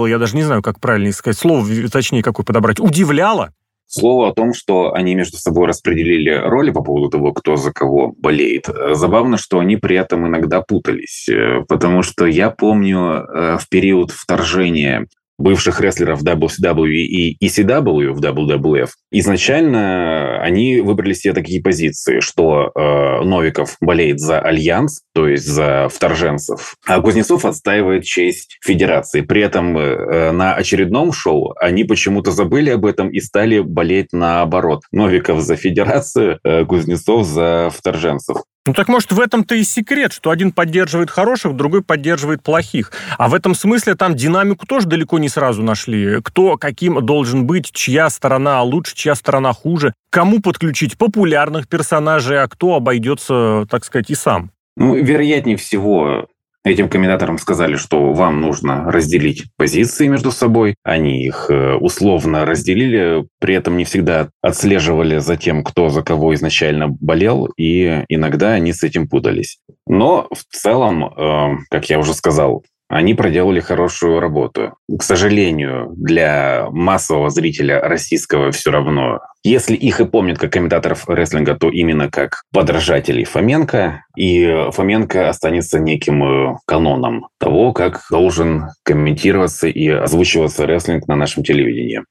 отталкивал, 0.00 0.06
я 0.06 0.18
даже 0.18 0.36
не 0.36 0.42
знаю, 0.42 0.62
как 0.62 0.80
правильно 0.80 1.12
сказать, 1.12 1.38
слово 1.38 1.66
точнее 1.90 2.22
какое 2.22 2.44
подобрать, 2.44 2.80
удивляло. 2.80 3.52
Слово 3.86 4.28
о 4.28 4.32
том, 4.32 4.54
что 4.54 4.92
они 4.92 5.16
между 5.16 5.36
собой 5.36 5.66
распределили 5.66 6.30
роли 6.30 6.70
по 6.70 6.80
поводу 6.80 7.10
того, 7.10 7.32
кто 7.32 7.56
за 7.56 7.72
кого 7.72 8.14
болеет. 8.16 8.68
Забавно, 8.92 9.36
что 9.36 9.58
они 9.58 9.76
при 9.76 9.96
этом 9.96 10.28
иногда 10.28 10.60
путались, 10.60 11.28
э, 11.28 11.64
потому 11.68 12.04
что 12.04 12.24
я 12.24 12.50
помню 12.50 12.98
э, 12.98 13.58
в 13.58 13.68
период 13.68 14.12
вторжения 14.12 15.08
бывших 15.40 15.80
рестлеров 15.80 16.22
WCW 16.22 16.92
и 16.92 17.36
ECW 17.44 18.12
в 18.12 18.20
WWF, 18.20 18.88
изначально 19.10 20.40
они 20.40 20.80
выбрали 20.80 21.12
себе 21.12 21.32
такие 21.34 21.62
позиции, 21.62 22.20
что 22.20 22.70
э, 22.74 23.24
Новиков 23.24 23.76
болеет 23.80 24.20
за 24.20 24.38
Альянс, 24.40 25.02
то 25.14 25.26
есть 25.26 25.46
за 25.46 25.88
вторженцев, 25.90 26.74
а 26.86 27.00
Кузнецов 27.00 27.44
отстаивает 27.44 28.04
честь 28.04 28.58
Федерации. 28.62 29.22
При 29.22 29.42
этом 29.42 29.76
э, 29.76 30.32
на 30.32 30.54
очередном 30.54 31.12
шоу 31.12 31.54
они 31.60 31.84
почему-то 31.84 32.30
забыли 32.30 32.70
об 32.70 32.86
этом 32.86 33.10
и 33.10 33.20
стали 33.20 33.60
болеть 33.60 34.08
наоборот. 34.12 34.82
Новиков 34.92 35.40
за 35.40 35.56
Федерацию, 35.56 36.38
э, 36.44 36.64
Кузнецов 36.64 37.26
за 37.26 37.70
вторженцев. 37.72 38.38
Ну 38.66 38.74
так 38.74 38.88
может 38.88 39.10
в 39.10 39.18
этом-то 39.18 39.54
и 39.54 39.64
секрет, 39.64 40.12
что 40.12 40.28
один 40.30 40.52
поддерживает 40.52 41.10
хороших, 41.10 41.56
другой 41.56 41.82
поддерживает 41.82 42.42
плохих. 42.42 42.92
А 43.16 43.28
в 43.28 43.34
этом 43.34 43.54
смысле 43.54 43.94
там 43.94 44.14
динамику 44.14 44.66
тоже 44.66 44.86
далеко 44.86 45.18
не 45.18 45.30
сразу 45.30 45.62
нашли. 45.62 46.20
Кто 46.22 46.58
каким 46.58 47.04
должен 47.04 47.46
быть, 47.46 47.72
чья 47.72 48.10
сторона 48.10 48.62
лучше, 48.62 48.94
чья 48.94 49.14
сторона 49.14 49.54
хуже. 49.54 49.94
Кому 50.10 50.40
подключить 50.40 50.98
популярных 50.98 51.68
персонажей, 51.68 52.42
а 52.42 52.48
кто 52.48 52.74
обойдется, 52.74 53.66
так 53.70 53.84
сказать, 53.84 54.10
и 54.10 54.14
сам. 54.14 54.50
Ну, 54.76 54.94
вероятнее 54.94 55.56
всего, 55.56 56.26
Этим 56.62 56.90
комментаторам 56.90 57.38
сказали, 57.38 57.76
что 57.76 58.12
вам 58.12 58.42
нужно 58.42 58.84
разделить 58.92 59.46
позиции 59.56 60.08
между 60.08 60.30
собой. 60.30 60.74
Они 60.82 61.24
их 61.24 61.46
э, 61.48 61.74
условно 61.74 62.44
разделили, 62.44 63.26
при 63.38 63.54
этом 63.54 63.78
не 63.78 63.84
всегда 63.86 64.28
отслеживали 64.42 65.18
за 65.18 65.38
тем, 65.38 65.64
кто 65.64 65.88
за 65.88 66.02
кого 66.02 66.34
изначально 66.34 66.88
болел, 66.88 67.48
и 67.56 68.04
иногда 68.10 68.52
они 68.52 68.74
с 68.74 68.82
этим 68.82 69.08
путались. 69.08 69.58
Но 69.86 70.28
в 70.30 70.44
целом, 70.54 71.04
э, 71.04 71.56
как 71.70 71.88
я 71.88 71.98
уже 71.98 72.12
сказал, 72.12 72.62
они 72.90 73.14
проделали 73.14 73.60
хорошую 73.60 74.18
работу. 74.18 74.74
К 74.98 75.02
сожалению, 75.02 75.92
для 75.96 76.66
массового 76.70 77.30
зрителя 77.30 77.80
российского 77.80 78.50
все 78.50 78.72
равно. 78.72 79.20
Если 79.44 79.76
их 79.76 80.00
и 80.00 80.04
помнят 80.04 80.38
как 80.38 80.52
комментаторов 80.52 81.08
рестлинга, 81.08 81.54
то 81.54 81.70
именно 81.70 82.10
как 82.10 82.42
подражателей 82.52 83.24
Фоменко. 83.24 84.04
И 84.16 84.66
Фоменко 84.72 85.28
останется 85.28 85.78
неким 85.78 86.24
э, 86.24 86.56
каноном 86.66 87.28
того, 87.38 87.72
как 87.72 88.02
должен 88.10 88.70
комментироваться 88.82 89.68
и 89.68 89.88
озвучиваться 89.88 90.66
рестлинг 90.66 91.06
на 91.06 91.14
нашем 91.14 91.44
телевидении. 91.44 92.02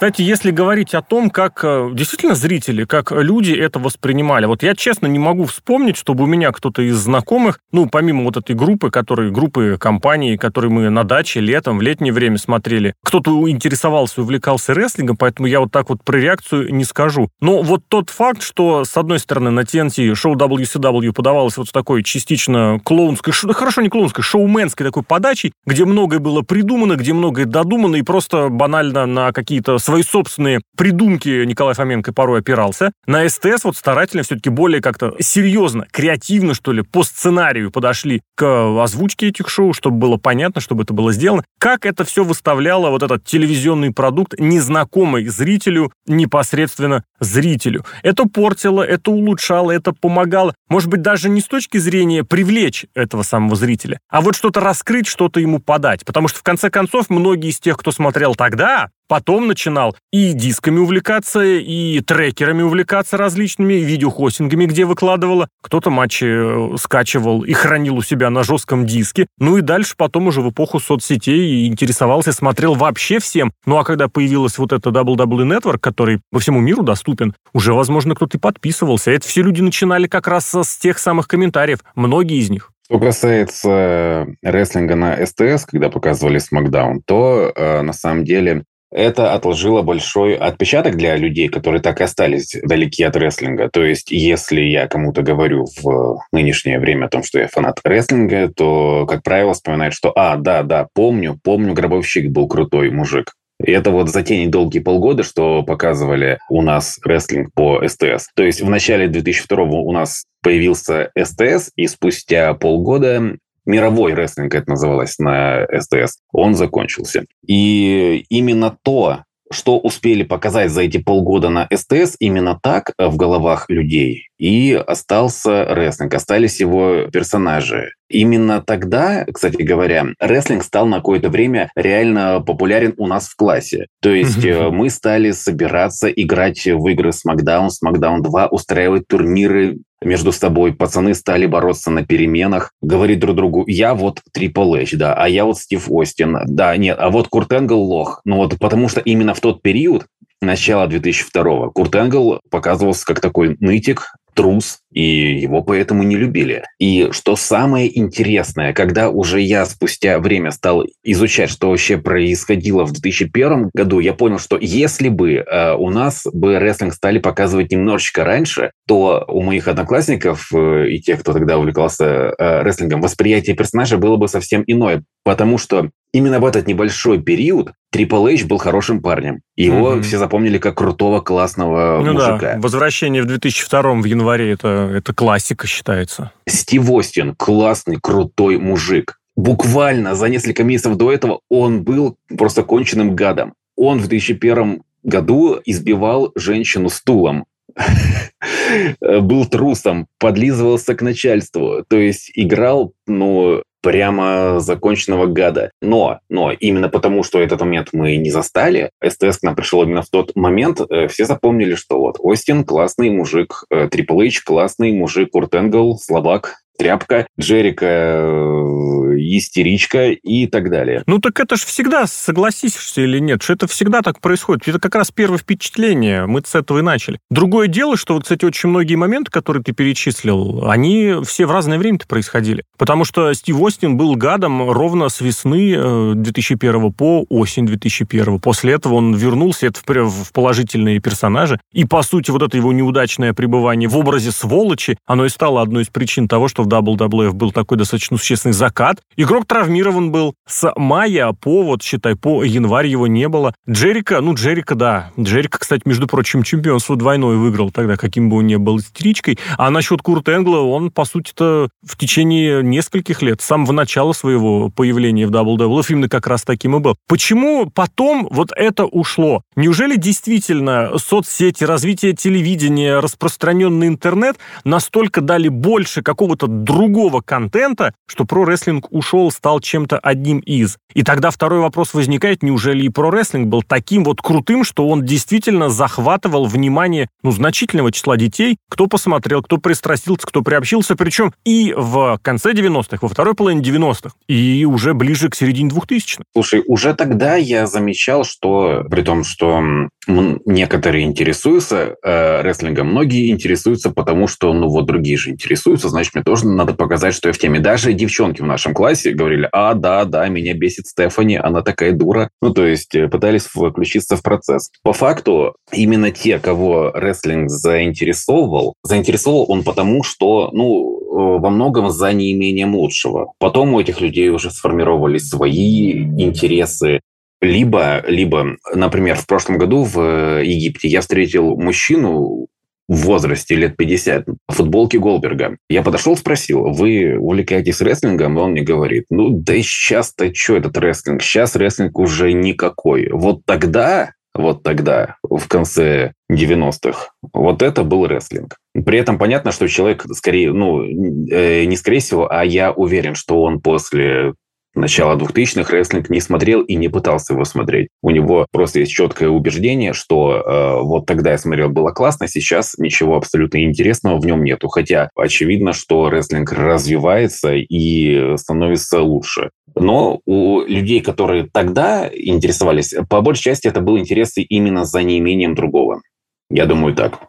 Кстати, 0.00 0.22
если 0.22 0.50
говорить 0.50 0.94
о 0.94 1.02
том, 1.02 1.28
как 1.28 1.60
э, 1.62 1.90
действительно 1.92 2.34
зрители, 2.34 2.84
как 2.86 3.12
люди 3.12 3.52
это 3.52 3.78
воспринимали, 3.78 4.46
вот 4.46 4.62
я 4.62 4.74
честно 4.74 5.06
не 5.06 5.18
могу 5.18 5.44
вспомнить, 5.44 5.98
чтобы 5.98 6.24
у 6.24 6.26
меня 6.26 6.52
кто-то 6.52 6.80
из 6.80 6.96
знакомых, 6.96 7.60
ну, 7.70 7.86
помимо 7.86 8.24
вот 8.24 8.38
этой 8.38 8.56
группы, 8.56 8.90
которые, 8.90 9.30
группы 9.30 9.76
компаний, 9.78 10.38
которые 10.38 10.70
мы 10.70 10.88
на 10.88 11.04
даче 11.04 11.40
летом, 11.40 11.76
в 11.76 11.82
летнее 11.82 12.14
время 12.14 12.38
смотрели, 12.38 12.94
кто-то 13.04 13.46
интересовался, 13.50 14.22
увлекался 14.22 14.72
рестлингом, 14.72 15.18
поэтому 15.18 15.48
я 15.48 15.60
вот 15.60 15.70
так 15.70 15.90
вот 15.90 16.02
про 16.02 16.16
реакцию 16.16 16.74
не 16.74 16.84
скажу. 16.84 17.28
Но 17.42 17.60
вот 17.60 17.82
тот 17.88 18.08
факт, 18.08 18.42
что, 18.42 18.86
с 18.86 18.96
одной 18.96 19.18
стороны, 19.18 19.50
на 19.50 19.60
TNT 19.60 20.14
шоу 20.14 20.34
WCW 20.34 21.12
подавалось 21.12 21.58
вот 21.58 21.68
с 21.68 21.72
такой 21.72 22.04
частично 22.04 22.80
клоунской, 22.82 23.34
хорошо 23.34 23.82
не 23.82 23.90
клоунской, 23.90 24.24
шоуменской 24.24 24.86
такой 24.86 25.02
подачей, 25.02 25.52
где 25.66 25.84
многое 25.84 26.20
было 26.20 26.40
придумано, 26.40 26.96
где 26.96 27.12
многое 27.12 27.44
додумано, 27.44 27.96
и 27.96 28.02
просто 28.02 28.48
банально 28.48 29.04
на 29.04 29.32
какие-то 29.32 29.78
свои 29.90 30.04
собственные 30.04 30.60
придумки 30.76 31.44
Николай 31.44 31.74
Фоменко 31.74 32.12
порой 32.12 32.38
опирался. 32.40 32.92
На 33.06 33.28
СТС 33.28 33.64
вот 33.64 33.76
старательно 33.76 34.22
все-таки 34.22 34.48
более 34.48 34.80
как-то 34.80 35.16
серьезно, 35.18 35.84
креативно, 35.90 36.54
что 36.54 36.70
ли, 36.70 36.82
по 36.82 37.02
сценарию 37.02 37.72
подошли 37.72 38.22
к 38.36 38.80
озвучке 38.80 39.28
этих 39.28 39.48
шоу, 39.48 39.72
чтобы 39.72 39.96
было 39.96 40.16
понятно, 40.16 40.60
чтобы 40.60 40.84
это 40.84 40.94
было 40.94 41.12
сделано. 41.12 41.42
Как 41.58 41.86
это 41.86 42.04
все 42.04 42.22
выставляло 42.22 42.90
вот 42.90 43.02
этот 43.02 43.24
телевизионный 43.24 43.92
продукт, 43.92 44.38
незнакомый 44.38 45.26
зрителю, 45.26 45.92
непосредственно 46.06 47.02
зрителю. 47.18 47.84
Это 48.04 48.28
портило, 48.28 48.82
это 48.82 49.10
улучшало, 49.10 49.72
это 49.72 49.92
помогало. 49.92 50.54
Может 50.68 50.88
быть, 50.88 51.02
даже 51.02 51.28
не 51.28 51.40
с 51.40 51.46
точки 51.46 51.78
зрения 51.78 52.22
привлечь 52.22 52.86
этого 52.94 53.24
самого 53.24 53.56
зрителя, 53.56 53.98
а 54.08 54.20
вот 54.20 54.36
что-то 54.36 54.60
раскрыть, 54.60 55.08
что-то 55.08 55.40
ему 55.40 55.58
подать. 55.58 56.04
Потому 56.04 56.28
что, 56.28 56.38
в 56.38 56.44
конце 56.44 56.70
концов, 56.70 57.10
многие 57.10 57.50
из 57.50 57.58
тех, 57.58 57.76
кто 57.76 57.90
смотрел 57.90 58.36
тогда, 58.36 58.90
Потом 59.10 59.48
начинал 59.48 59.96
и 60.12 60.34
дисками 60.34 60.78
увлекаться, 60.78 61.42
и 61.42 61.98
трекерами 61.98 62.62
увлекаться 62.62 63.16
различными, 63.16 63.74
и 63.74 63.82
видеохостингами, 63.82 64.66
где 64.66 64.84
выкладывала. 64.84 65.48
Кто-то 65.62 65.90
матчи 65.90 66.26
э, 66.26 66.76
скачивал 66.76 67.42
и 67.42 67.52
хранил 67.52 67.96
у 67.96 68.02
себя 68.02 68.30
на 68.30 68.44
жестком 68.44 68.86
диске. 68.86 69.26
Ну 69.40 69.58
и 69.58 69.62
дальше 69.62 69.94
потом 69.96 70.28
уже 70.28 70.42
в 70.42 70.50
эпоху 70.50 70.78
соцсетей 70.78 71.66
интересовался, 71.66 72.30
смотрел 72.30 72.74
вообще 72.74 73.18
всем. 73.18 73.52
Ну 73.66 73.78
а 73.78 73.84
когда 73.84 74.06
появилась 74.06 74.58
вот 74.58 74.72
эта 74.72 74.90
WWE 74.90 75.58
Network, 75.58 75.80
который 75.80 76.20
по 76.30 76.38
всему 76.38 76.60
миру 76.60 76.84
доступен, 76.84 77.34
уже, 77.52 77.74
возможно, 77.74 78.14
кто-то 78.14 78.38
и 78.38 78.40
подписывался. 78.40 79.10
Это 79.10 79.26
все 79.26 79.42
люди 79.42 79.60
начинали 79.60 80.06
как 80.06 80.28
раз 80.28 80.54
с 80.54 80.78
тех 80.78 81.00
самых 81.00 81.26
комментариев. 81.26 81.80
Многие 81.96 82.38
из 82.38 82.48
них. 82.48 82.70
Что 82.90 83.00
касается 83.00 84.26
рестлинга 84.42 84.94
на 84.94 85.26
СТС, 85.26 85.64
когда 85.66 85.90
показывали 85.90 86.40
SmackDown, 86.40 87.00
то 87.04 87.52
э, 87.54 87.82
на 87.82 87.92
самом 87.92 88.24
деле 88.24 88.64
это 88.90 89.34
отложило 89.34 89.82
большой 89.82 90.36
отпечаток 90.36 90.96
для 90.96 91.16
людей, 91.16 91.48
которые 91.48 91.80
так 91.80 92.00
и 92.00 92.04
остались 92.04 92.56
далеки 92.62 93.04
от 93.04 93.16
рестлинга. 93.16 93.68
То 93.68 93.84
есть, 93.84 94.10
если 94.10 94.60
я 94.60 94.88
кому-то 94.88 95.22
говорю 95.22 95.66
в 95.80 96.18
нынешнее 96.32 96.78
время 96.78 97.06
о 97.06 97.08
том, 97.08 97.22
что 97.22 97.38
я 97.38 97.48
фанат 97.48 97.80
рестлинга, 97.84 98.50
то, 98.54 99.06
как 99.06 99.22
правило, 99.22 99.54
вспоминают, 99.54 99.94
что 99.94 100.12
«А, 100.16 100.36
да, 100.36 100.62
да, 100.62 100.88
помню, 100.92 101.38
помню, 101.42 101.74
Гробовщик 101.74 102.30
был 102.30 102.48
крутой 102.48 102.90
мужик». 102.90 103.34
И 103.64 103.72
это 103.72 103.90
вот 103.90 104.08
за 104.08 104.22
те 104.22 104.42
недолгие 104.42 104.82
полгода, 104.82 105.22
что 105.22 105.62
показывали 105.62 106.38
у 106.48 106.62
нас 106.62 106.98
рестлинг 107.04 107.52
по 107.54 107.86
СТС. 107.86 108.28
То 108.34 108.42
есть 108.42 108.62
в 108.62 108.70
начале 108.70 109.06
2002 109.06 109.64
у 109.64 109.92
нас 109.92 110.24
появился 110.42 111.10
СТС, 111.18 111.70
и 111.76 111.86
спустя 111.86 112.54
полгода 112.54 113.36
мировой 113.66 114.14
рестлинг 114.14 114.54
это 114.54 114.70
называлось 114.70 115.18
на 115.18 115.66
СТС, 115.66 116.18
он 116.32 116.54
закончился. 116.54 117.24
И 117.46 118.24
именно 118.28 118.76
то, 118.82 119.24
что 119.52 119.78
успели 119.78 120.22
показать 120.22 120.70
за 120.70 120.82
эти 120.82 120.98
полгода 120.98 121.48
на 121.48 121.68
СТС, 121.74 122.16
именно 122.20 122.58
так 122.62 122.92
в 122.98 123.16
головах 123.16 123.66
людей 123.68 124.28
и 124.38 124.72
остался 124.72 125.66
рестлинг, 125.66 126.14
остались 126.14 126.60
его 126.60 127.08
персонажи. 127.12 127.90
Именно 128.08 128.62
тогда, 128.62 129.26
кстати 129.30 129.62
говоря, 129.62 130.06
рестлинг 130.18 130.62
стал 130.62 130.86
на 130.86 130.96
какое-то 130.96 131.28
время 131.28 131.70
реально 131.76 132.40
популярен 132.40 132.94
у 132.96 133.06
нас 133.06 133.28
в 133.28 133.36
классе. 133.36 133.86
То 134.00 134.10
есть 134.10 134.44
э, 134.44 134.70
мы 134.70 134.88
стали 134.88 135.32
собираться, 135.32 136.08
играть 136.08 136.64
в 136.64 136.88
игры 136.88 137.10
SmackDown, 137.10 137.68
SmackDown 137.68 138.20
2, 138.22 138.48
устраивать 138.48 139.06
турниры 139.08 139.78
между 140.02 140.32
собой, 140.32 140.72
пацаны 140.72 141.14
стали 141.14 141.46
бороться 141.46 141.90
на 141.90 142.04
переменах, 142.04 142.72
говорить 142.80 143.20
друг 143.20 143.36
другу, 143.36 143.64
я 143.66 143.94
вот 143.94 144.20
Трипл 144.32 144.74
Эйч, 144.74 144.92
да, 144.92 145.14
а 145.14 145.28
я 145.28 145.44
вот 145.44 145.58
Стив 145.58 145.90
Остин, 145.90 146.38
да, 146.46 146.76
нет, 146.76 146.96
а 146.98 147.10
вот 147.10 147.28
Курт 147.28 147.52
Энгл 147.52 147.80
лох. 147.80 148.20
Ну 148.24 148.36
вот 148.36 148.58
потому 148.58 148.88
что 148.88 149.00
именно 149.00 149.34
в 149.34 149.40
тот 149.40 149.62
период 149.62 150.06
начала 150.40 150.86
2002-го 150.86 151.70
Курт 151.70 151.94
Энгл 151.94 152.40
показывался 152.50 153.04
как 153.04 153.20
такой 153.20 153.56
нытик, 153.60 154.14
трус, 154.34 154.80
и 154.92 155.40
его 155.40 155.62
поэтому 155.62 156.02
не 156.02 156.16
любили. 156.16 156.64
И 156.78 157.08
что 157.12 157.36
самое 157.36 157.98
интересное, 157.98 158.72
когда 158.72 159.10
уже 159.10 159.40
я 159.40 159.64
спустя 159.66 160.18
время 160.18 160.50
стал 160.50 160.84
изучать, 161.04 161.50
что 161.50 161.70
вообще 161.70 161.98
происходило 161.98 162.84
в 162.84 162.92
2001 162.92 163.70
году, 163.72 164.00
я 164.00 164.14
понял, 164.14 164.38
что 164.38 164.58
если 164.60 165.08
бы 165.08 165.34
э, 165.34 165.74
у 165.74 165.90
нас 165.90 166.26
бы 166.32 166.58
рестлинг 166.58 166.94
стали 166.94 167.18
показывать 167.18 167.70
немножечко 167.70 168.24
раньше, 168.24 168.72
то 168.86 169.24
у 169.28 169.42
моих 169.42 169.68
одноклассников 169.68 170.50
э, 170.54 170.88
и 170.90 171.00
тех, 171.00 171.20
кто 171.20 171.32
тогда 171.32 171.58
увлекался 171.58 172.34
э, 172.38 172.62
рестлингом, 172.62 173.00
восприятие 173.00 173.56
персонажа 173.56 173.98
было 173.98 174.16
бы 174.16 174.28
совсем 174.28 174.64
иное, 174.66 175.04
потому 175.24 175.58
что 175.58 175.90
именно 176.12 176.40
в 176.40 176.44
этот 176.44 176.66
небольшой 176.66 177.22
период 177.22 177.72
Трипл 177.90 178.26
Эйч 178.26 178.44
был 178.44 178.58
хорошим 178.58 179.00
парнем. 179.00 179.40
Его 179.56 179.94
mm-hmm. 179.94 180.02
все 180.02 180.18
запомнили 180.18 180.58
как 180.58 180.76
крутого, 180.76 181.20
классного 181.20 182.00
ну 182.04 182.12
мужика. 182.12 182.54
Да. 182.54 182.58
Возвращение 182.58 183.22
в 183.22 183.26
2002 183.26 183.82
в 183.94 184.04
январе 184.04 184.52
это, 184.52 184.92
это 184.94 185.12
классика 185.12 185.66
считается. 185.66 186.30
Стив 186.46 186.88
Остин 186.90 187.34
классный, 187.34 187.98
крутой 188.00 188.58
мужик. 188.58 189.18
Буквально 189.36 190.14
за 190.14 190.28
несколько 190.28 190.64
месяцев 190.64 190.96
до 190.96 191.12
этого 191.12 191.40
он 191.48 191.82
был 191.82 192.16
просто 192.36 192.62
конченным 192.62 193.16
гадом. 193.16 193.54
Он 193.76 193.98
в 193.98 194.08
2001 194.08 194.82
году 195.02 195.58
избивал 195.64 196.32
женщину 196.36 196.90
стулом. 196.90 197.46
Был 199.00 199.46
трусом, 199.46 200.06
подлизывался 200.18 200.94
к 200.94 201.02
начальству. 201.02 201.84
То 201.88 201.96
есть 201.96 202.30
играл, 202.34 202.92
ну, 203.06 203.62
прямо 203.82 204.60
законченного 204.60 205.26
гада. 205.26 205.72
Но, 205.80 206.20
но 206.28 206.52
именно 206.52 206.88
потому, 206.88 207.22
что 207.22 207.40
этот 207.40 207.60
момент 207.60 207.88
мы 207.92 208.16
не 208.16 208.30
застали, 208.30 208.90
СТС 209.04 209.38
к 209.38 209.42
нам 209.42 209.54
пришел 209.54 209.82
именно 209.82 210.02
в 210.02 210.08
тот 210.08 210.34
момент, 210.36 210.80
э, 210.80 211.08
все 211.08 211.24
запомнили, 211.24 211.74
что 211.74 211.98
вот 211.98 212.16
Остин 212.18 212.64
классный 212.64 213.10
мужик, 213.10 213.64
Трипл 213.90 214.20
Эйч 214.20 214.42
классный 214.42 214.92
мужик, 214.92 215.30
Курт 215.30 215.54
Энгл 215.54 215.98
слабак, 215.98 216.60
тряпка, 216.80 217.26
Джерика 217.38 217.86
э, 217.86 219.16
истеричка 219.36 220.12
и 220.12 220.46
так 220.46 220.70
далее. 220.70 221.02
Ну 221.06 221.18
так 221.18 221.38
это 221.38 221.56
же 221.56 221.66
всегда, 221.66 222.06
согласишься 222.06 223.02
или 223.02 223.18
нет, 223.18 223.42
что 223.42 223.52
это 223.52 223.66
всегда 223.66 224.00
так 224.00 224.20
происходит. 224.20 224.66
Это 224.66 224.80
как 224.80 224.94
раз 224.94 225.10
первое 225.10 225.36
впечатление, 225.36 226.24
мы 226.24 226.40
с 226.42 226.54
этого 226.54 226.78
и 226.78 226.82
начали. 226.82 227.18
Другое 227.28 227.68
дело, 227.68 227.98
что 227.98 228.14
вот, 228.14 228.22
кстати, 228.22 228.46
очень 228.46 228.70
многие 228.70 228.94
моменты, 228.94 229.30
которые 229.30 229.62
ты 229.62 229.72
перечислил, 229.72 230.64
они 230.70 231.16
все 231.26 231.44
в 231.44 231.52
разное 231.52 231.76
время-то 231.76 232.06
происходили. 232.06 232.64
Потому 232.78 233.04
что 233.04 233.30
Стив 233.34 233.60
Остин 233.60 233.98
был 233.98 234.16
гадом 234.16 234.70
ровно 234.70 235.10
с 235.10 235.20
весны 235.20 236.14
2001 236.14 236.86
э, 236.86 236.90
по 236.92 237.26
осень 237.28 237.66
2001. 237.66 238.40
После 238.40 238.72
этого 238.72 238.94
он 238.94 239.14
вернулся 239.14 239.66
это 239.66 239.80
в 239.84 240.32
положительные 240.32 240.98
персонажи. 241.00 241.60
И, 241.74 241.84
по 241.84 242.00
сути, 242.00 242.30
вот 242.30 242.40
это 242.40 242.56
его 242.56 242.72
неудачное 242.72 243.34
пребывание 243.34 243.86
в 243.86 243.98
образе 243.98 244.30
сволочи, 244.30 244.96
оно 245.04 245.26
и 245.26 245.28
стало 245.28 245.60
одной 245.60 245.82
из 245.82 245.88
причин 245.88 246.26
того, 246.26 246.48
что 246.48 246.62
в 246.62 246.69
WWF 246.70 247.32
был 247.32 247.52
такой 247.52 247.78
достаточно 247.78 248.16
существенный 248.16 248.52
закат. 248.52 249.00
Игрок 249.16 249.46
травмирован 249.46 250.10
был. 250.10 250.34
С 250.46 250.72
мая 250.76 251.32
по, 251.32 251.62
вот 251.62 251.82
считай, 251.82 252.16
по 252.16 252.44
январь 252.44 252.86
его 252.86 253.06
не 253.06 253.28
было. 253.28 253.54
Джерика, 253.68 254.20
ну, 254.20 254.34
Джерика, 254.34 254.74
да. 254.74 255.10
Джерика, 255.18 255.58
кстати, 255.58 255.82
между 255.84 256.06
прочим, 256.06 256.42
чемпионство 256.42 256.96
двойное 256.96 257.36
выиграл 257.36 257.70
тогда, 257.70 257.96
каким 257.96 258.28
бы 258.30 258.38
он 258.38 258.46
ни 258.46 258.56
был 258.56 258.78
истеричкой. 258.78 259.38
А 259.58 259.70
насчет 259.70 260.02
Курт 260.02 260.28
Энгла, 260.28 260.58
он, 260.58 260.90
по 260.90 261.04
сути-то, 261.04 261.68
в 261.84 261.96
течение 261.96 262.62
нескольких 262.62 263.22
лет, 263.22 263.40
с 263.40 263.44
самого 263.44 263.72
начала 263.72 264.12
своего 264.12 264.70
появления 264.70 265.26
в 265.26 265.30
WWF 265.30 265.86
именно 265.90 266.08
как 266.08 266.26
раз 266.26 266.42
таким 266.42 266.76
и 266.76 266.80
был. 266.80 266.96
Почему 267.08 267.70
потом 267.70 268.28
вот 268.30 268.50
это 268.54 268.84
ушло? 268.84 269.42
Неужели 269.56 269.96
действительно 269.96 270.98
соцсети, 270.98 271.64
развитие 271.64 272.12
телевидения, 272.12 272.98
распространенный 272.98 273.88
интернет 273.88 274.38
настолько 274.64 275.20
дали 275.20 275.48
больше 275.48 276.02
какого-то 276.02 276.46
другого 276.64 277.20
контента, 277.20 277.94
что 278.06 278.24
про-рестлинг 278.24 278.86
ушел, 278.90 279.30
стал 279.30 279.60
чем-то 279.60 279.98
одним 279.98 280.38
из. 280.40 280.78
И 280.94 281.02
тогда 281.02 281.30
второй 281.30 281.60
вопрос 281.60 281.94
возникает, 281.94 282.42
неужели 282.42 282.84
и 282.84 282.88
про-рестлинг 282.88 283.48
был 283.48 283.62
таким 283.62 284.04
вот 284.04 284.20
крутым, 284.20 284.64
что 284.64 284.88
он 284.88 285.04
действительно 285.04 285.68
захватывал 285.68 286.46
внимание 286.46 287.08
ну, 287.22 287.30
значительного 287.30 287.92
числа 287.92 288.16
детей, 288.16 288.56
кто 288.68 288.86
посмотрел, 288.86 289.42
кто 289.42 289.58
пристрастился, 289.58 290.26
кто 290.26 290.42
приобщился, 290.42 290.96
причем 290.96 291.32
и 291.44 291.72
в 291.76 292.18
конце 292.22 292.52
90-х, 292.52 292.98
во 293.00 293.08
второй 293.08 293.34
половине 293.34 293.62
90-х, 293.62 294.14
и 294.28 294.64
уже 294.64 294.94
ближе 294.94 295.28
к 295.28 295.34
середине 295.34 295.70
2000-х. 295.70 296.22
Слушай, 296.32 296.62
уже 296.66 296.94
тогда 296.94 297.36
я 297.36 297.66
замечал, 297.66 298.24
что 298.24 298.84
при 298.90 299.02
том, 299.02 299.24
что 299.24 299.62
некоторые 300.06 301.04
интересуются 301.04 301.96
э, 302.02 302.42
рестлингом, 302.42 302.88
многие 302.88 303.30
интересуются 303.30 303.90
потому, 303.90 304.26
что, 304.26 304.52
ну 304.52 304.68
вот 304.68 304.86
другие 304.86 305.16
же 305.16 305.30
интересуются, 305.30 305.88
значит, 305.88 306.14
мне 306.14 306.24
тоже 306.24 306.46
надо 306.56 306.74
показать, 306.74 307.14
что 307.14 307.28
я 307.28 307.32
в 307.32 307.38
теме. 307.38 307.60
Даже 307.60 307.92
девчонки 307.92 308.40
в 308.40 308.46
нашем 308.46 308.74
классе 308.74 309.12
говорили, 309.12 309.48
а, 309.52 309.74
да, 309.74 310.04
да, 310.04 310.28
меня 310.28 310.54
бесит 310.54 310.86
Стефани, 310.86 311.36
она 311.36 311.62
такая 311.62 311.92
дура. 311.92 312.30
Ну, 312.40 312.52
то 312.52 312.66
есть 312.66 312.94
э, 312.94 313.08
пытались 313.08 313.44
включиться 313.44 314.16
в 314.16 314.22
процесс. 314.22 314.70
По 314.82 314.92
факту, 314.92 315.54
именно 315.72 316.10
те, 316.10 316.38
кого 316.38 316.90
рестлинг 316.92 317.50
заинтересовывал, 317.50 318.74
заинтересовал 318.82 319.46
он 319.48 319.62
потому, 319.62 320.02
что, 320.02 320.50
ну, 320.52 321.00
э, 321.00 321.40
во 321.40 321.50
многом 321.50 321.90
за 321.90 322.12
неимением 322.12 322.74
лучшего. 322.74 323.32
Потом 323.38 323.74
у 323.74 323.80
этих 323.80 324.00
людей 324.00 324.28
уже 324.28 324.50
сформировались 324.50 325.28
свои 325.28 325.92
интересы, 325.92 327.00
либо, 327.40 328.02
либо, 328.06 328.56
например, 328.74 329.16
в 329.16 329.26
прошлом 329.26 329.56
году 329.56 329.84
в 329.84 329.98
э, 329.98 330.44
Египте 330.44 330.88
я 330.88 331.00
встретил 331.00 331.56
мужчину 331.56 332.48
в 332.90 333.04
возрасте 333.04 333.54
лет 333.54 333.76
50 333.76 334.26
в 334.26 334.52
футболке 334.52 334.98
Голберга. 334.98 335.56
Я 335.68 335.82
подошел, 335.82 336.16
спросил, 336.16 336.72
вы 336.72 337.16
увлекаетесь 337.16 337.80
рестлингом? 337.80 338.36
И 338.36 338.40
он 338.42 338.50
мне 338.50 338.62
говорит, 338.62 339.04
ну 339.10 339.30
да 339.30 339.54
и 339.54 339.62
сейчас-то 339.62 340.34
что 340.34 340.56
этот 340.56 340.76
рестлинг? 340.76 341.22
Сейчас 341.22 341.54
рестлинг 341.54 341.96
уже 342.00 342.32
никакой. 342.32 343.08
Вот 343.12 343.42
тогда, 343.46 344.14
вот 344.34 344.64
тогда, 344.64 345.14
в 345.22 345.46
конце 345.46 346.14
90-х, 346.32 347.10
вот 347.32 347.62
это 347.62 347.84
был 347.84 348.08
рестлинг. 348.08 348.56
При 348.84 348.98
этом 348.98 349.18
понятно, 349.18 349.52
что 349.52 349.68
человек 349.68 350.04
скорее, 350.12 350.52
ну, 350.52 350.82
э, 350.82 351.66
не 351.66 351.76
скорее 351.76 352.00
всего, 352.00 352.28
а 352.28 352.44
я 352.44 352.72
уверен, 352.72 353.14
что 353.14 353.40
он 353.40 353.60
после 353.60 354.34
начала 354.74 355.16
2000-х 355.16 355.72
рестлинг 355.72 356.10
не 356.10 356.20
смотрел 356.20 356.62
и 356.62 356.74
не 356.76 356.88
пытался 356.88 357.34
его 357.34 357.44
смотреть. 357.44 357.88
У 358.02 358.10
него 358.10 358.46
просто 358.52 358.80
есть 358.80 358.92
четкое 358.92 359.28
убеждение, 359.28 359.92
что 359.92 360.34
э, 360.34 360.82
вот 360.82 361.06
тогда 361.06 361.32
я 361.32 361.38
смотрел, 361.38 361.68
было 361.68 361.90
классно, 361.90 362.28
сейчас 362.28 362.76
ничего 362.78 363.16
абсолютно 363.16 363.64
интересного 363.64 364.18
в 364.18 364.26
нем 364.26 364.44
нету. 364.44 364.68
Хотя 364.68 365.10
очевидно, 365.16 365.72
что 365.72 366.08
рестлинг 366.10 366.52
развивается 366.52 367.54
и 367.54 368.36
становится 368.36 369.00
лучше. 369.00 369.50
Но 369.76 370.20
у 370.26 370.62
людей, 370.62 371.00
которые 371.00 371.48
тогда 371.52 372.08
интересовались, 372.12 372.94
по 373.08 373.20
большей 373.20 373.44
части 373.44 373.68
это 373.68 373.80
был 373.80 373.98
интерес 373.98 374.32
именно 374.36 374.84
за 374.84 375.02
неимением 375.02 375.54
другого. 375.54 376.02
Я 376.50 376.66
думаю 376.66 376.94
так. 376.94 377.20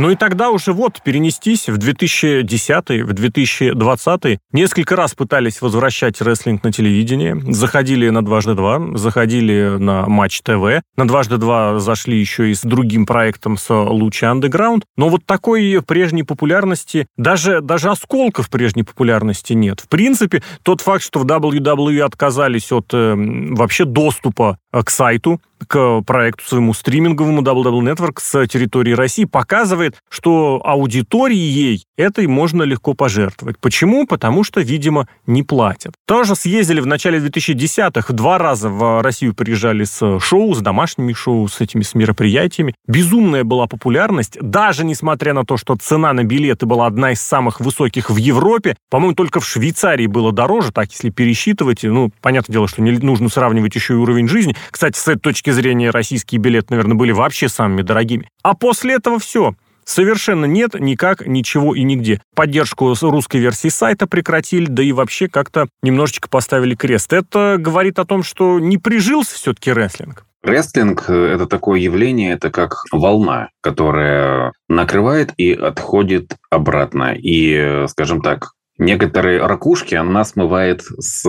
Ну 0.00 0.10
и 0.10 0.16
тогда 0.16 0.48
уже 0.48 0.72
вот 0.72 1.02
перенестись 1.02 1.68
в 1.68 1.76
2010 1.76 3.02
в 3.02 3.12
2020 3.12 4.40
Несколько 4.50 4.96
раз 4.96 5.12
пытались 5.12 5.60
возвращать 5.60 6.22
рестлинг 6.22 6.64
на 6.64 6.72
телевидение. 6.72 7.38
Заходили 7.52 8.08
на 8.08 8.24
дважды 8.24 8.54
два, 8.54 8.80
заходили 8.94 9.76
на 9.78 10.06
Матч 10.06 10.40
ТВ. 10.40 10.80
На 10.96 11.06
дважды 11.06 11.36
два 11.36 11.80
зашли 11.80 12.18
еще 12.18 12.50
и 12.50 12.54
с 12.54 12.62
другим 12.62 13.04
проектом 13.04 13.58
с 13.58 13.68
Лучи 13.68 14.24
Underground. 14.24 14.84
Но 14.96 15.10
вот 15.10 15.26
такой 15.26 15.82
прежней 15.86 16.22
популярности, 16.22 17.06
даже, 17.18 17.60
даже 17.60 17.90
осколков 17.90 18.48
прежней 18.48 18.84
популярности 18.84 19.52
нет. 19.52 19.80
В 19.80 19.88
принципе, 19.88 20.42
тот 20.62 20.80
факт, 20.80 21.04
что 21.04 21.20
в 21.20 21.26
WWE 21.26 22.00
отказались 22.00 22.72
от 22.72 22.86
э, 22.94 23.14
вообще 23.50 23.84
доступа 23.84 24.56
к 24.72 24.88
сайту, 24.88 25.42
к 25.66 26.02
проекту 26.02 26.44
своему 26.44 26.74
стриминговому 26.74 27.42
WW 27.42 27.94
Network 27.94 28.18
с 28.20 28.46
территории 28.46 28.92
России 28.92 29.24
показывает, 29.24 29.96
что 30.08 30.60
аудиторией 30.64 31.84
этой 31.96 32.26
можно 32.26 32.62
легко 32.62 32.94
пожертвовать. 32.94 33.58
Почему? 33.58 34.06
Потому 34.06 34.44
что, 34.44 34.60
видимо, 34.60 35.06
не 35.26 35.42
платят. 35.42 35.92
Тоже 36.06 36.34
съездили 36.34 36.80
в 36.80 36.86
начале 36.86 37.18
2010-х, 37.18 38.12
два 38.14 38.38
раза 38.38 38.68
в 38.68 39.02
Россию 39.02 39.34
приезжали 39.34 39.84
с 39.84 40.18
шоу, 40.20 40.54
с 40.54 40.60
домашними 40.60 41.12
шоу, 41.12 41.48
с 41.48 41.60
этими 41.60 41.82
с 41.82 41.94
мероприятиями. 41.94 42.74
Безумная 42.86 43.44
была 43.44 43.66
популярность, 43.66 44.38
даже 44.40 44.84
несмотря 44.84 45.34
на 45.34 45.44
то, 45.44 45.56
что 45.56 45.76
цена 45.76 46.12
на 46.12 46.24
билеты 46.24 46.66
была 46.66 46.86
одна 46.86 47.12
из 47.12 47.20
самых 47.20 47.60
высоких 47.60 48.10
в 48.10 48.16
Европе. 48.16 48.76
По-моему, 48.88 49.14
только 49.14 49.40
в 49.40 49.46
Швейцарии 49.46 50.06
было 50.06 50.32
дороже, 50.32 50.72
так 50.72 50.90
если 50.90 51.10
пересчитывать. 51.10 51.82
Ну, 51.82 52.10
понятное 52.20 52.54
дело, 52.54 52.68
что 52.68 52.82
не 52.82 52.92
нужно 52.92 53.28
сравнивать 53.28 53.74
еще 53.74 53.94
и 53.94 53.96
уровень 53.96 54.28
жизни. 54.28 54.56
Кстати, 54.70 54.96
с 54.98 55.06
этой 55.06 55.20
точки 55.20 55.49
зрения 55.52 55.90
российские 55.90 56.40
билеты, 56.40 56.68
наверное, 56.70 56.96
были 56.96 57.12
вообще 57.12 57.48
самыми 57.48 57.82
дорогими. 57.82 58.28
А 58.42 58.54
после 58.54 58.94
этого 58.94 59.18
все. 59.18 59.54
Совершенно 59.84 60.44
нет, 60.44 60.78
никак, 60.78 61.26
ничего 61.26 61.74
и 61.74 61.82
нигде. 61.82 62.20
Поддержку 62.36 62.94
русской 63.00 63.38
версии 63.38 63.68
сайта 63.68 64.06
прекратили, 64.06 64.66
да 64.66 64.82
и 64.82 64.92
вообще 64.92 65.28
как-то 65.28 65.66
немножечко 65.82 66.28
поставили 66.28 66.74
крест. 66.74 67.12
Это 67.12 67.56
говорит 67.58 67.98
о 67.98 68.04
том, 68.04 68.22
что 68.22 68.60
не 68.60 68.78
прижился 68.78 69.34
все-таки 69.34 69.72
рестлинг. 69.72 70.24
Рестлинг– 70.42 71.04
это 71.10 71.46
такое 71.46 71.80
явление, 71.80 72.32
это 72.32 72.50
как 72.50 72.84
волна, 72.92 73.48
которая 73.60 74.52
накрывает 74.68 75.32
и 75.36 75.52
отходит 75.52 76.36
обратно. 76.50 77.14
И, 77.14 77.84
скажем 77.88 78.22
так, 78.22 78.52
некоторые 78.80 79.46
ракушки 79.46 79.94
она 79.94 80.24
смывает 80.24 80.82
с 80.98 81.22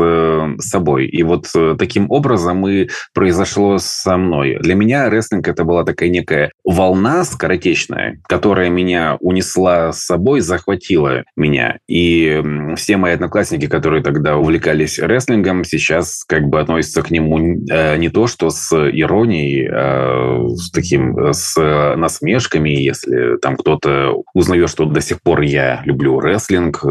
собой. 0.60 1.06
И 1.08 1.22
вот 1.24 1.48
э, 1.56 1.76
таким 1.78 2.10
образом 2.10 2.68
и 2.68 2.88
произошло 3.14 3.78
со 3.78 4.18
мной. 4.18 4.58
Для 4.62 4.74
меня 4.74 5.10
рестлинг 5.10 5.48
это 5.48 5.64
была 5.64 5.84
такая 5.84 6.10
некая 6.10 6.52
волна 6.64 7.24
скоротечная, 7.26 8.20
которая 8.28 8.70
меня 8.70 9.18
унесла 9.20 9.92
с 9.92 10.06
собой, 10.06 10.40
захватила 10.40 11.24
меня. 11.36 11.78
И 11.88 12.42
все 12.76 12.98
мои 12.98 13.14
одноклассники, 13.14 13.68
которые 13.68 14.02
тогда 14.02 14.38
увлекались 14.38 14.98
рестлингом, 14.98 15.64
сейчас 15.64 16.24
как 16.28 16.44
бы 16.44 16.60
относятся 16.60 17.04
к 17.04 17.12
нему 17.12 17.38
э, 17.70 17.98
не 17.98 18.10
то, 18.10 18.28
что 18.28 18.50
с 18.50 18.74
иронией, 18.74 19.68
а 19.72 20.48
с 20.56 20.72
таким, 20.72 21.18
э, 21.18 21.34
с 21.34 21.58
насмешками, 21.98 22.70
если 22.70 23.38
там 23.38 23.58
кто-то 23.58 24.14
узнает, 24.34 24.70
что 24.70 24.86
до 24.86 25.02
сих 25.02 25.22
пор 25.22 25.42
я 25.42 25.82
люблю 25.84 26.20
рестлинг, 26.20 26.84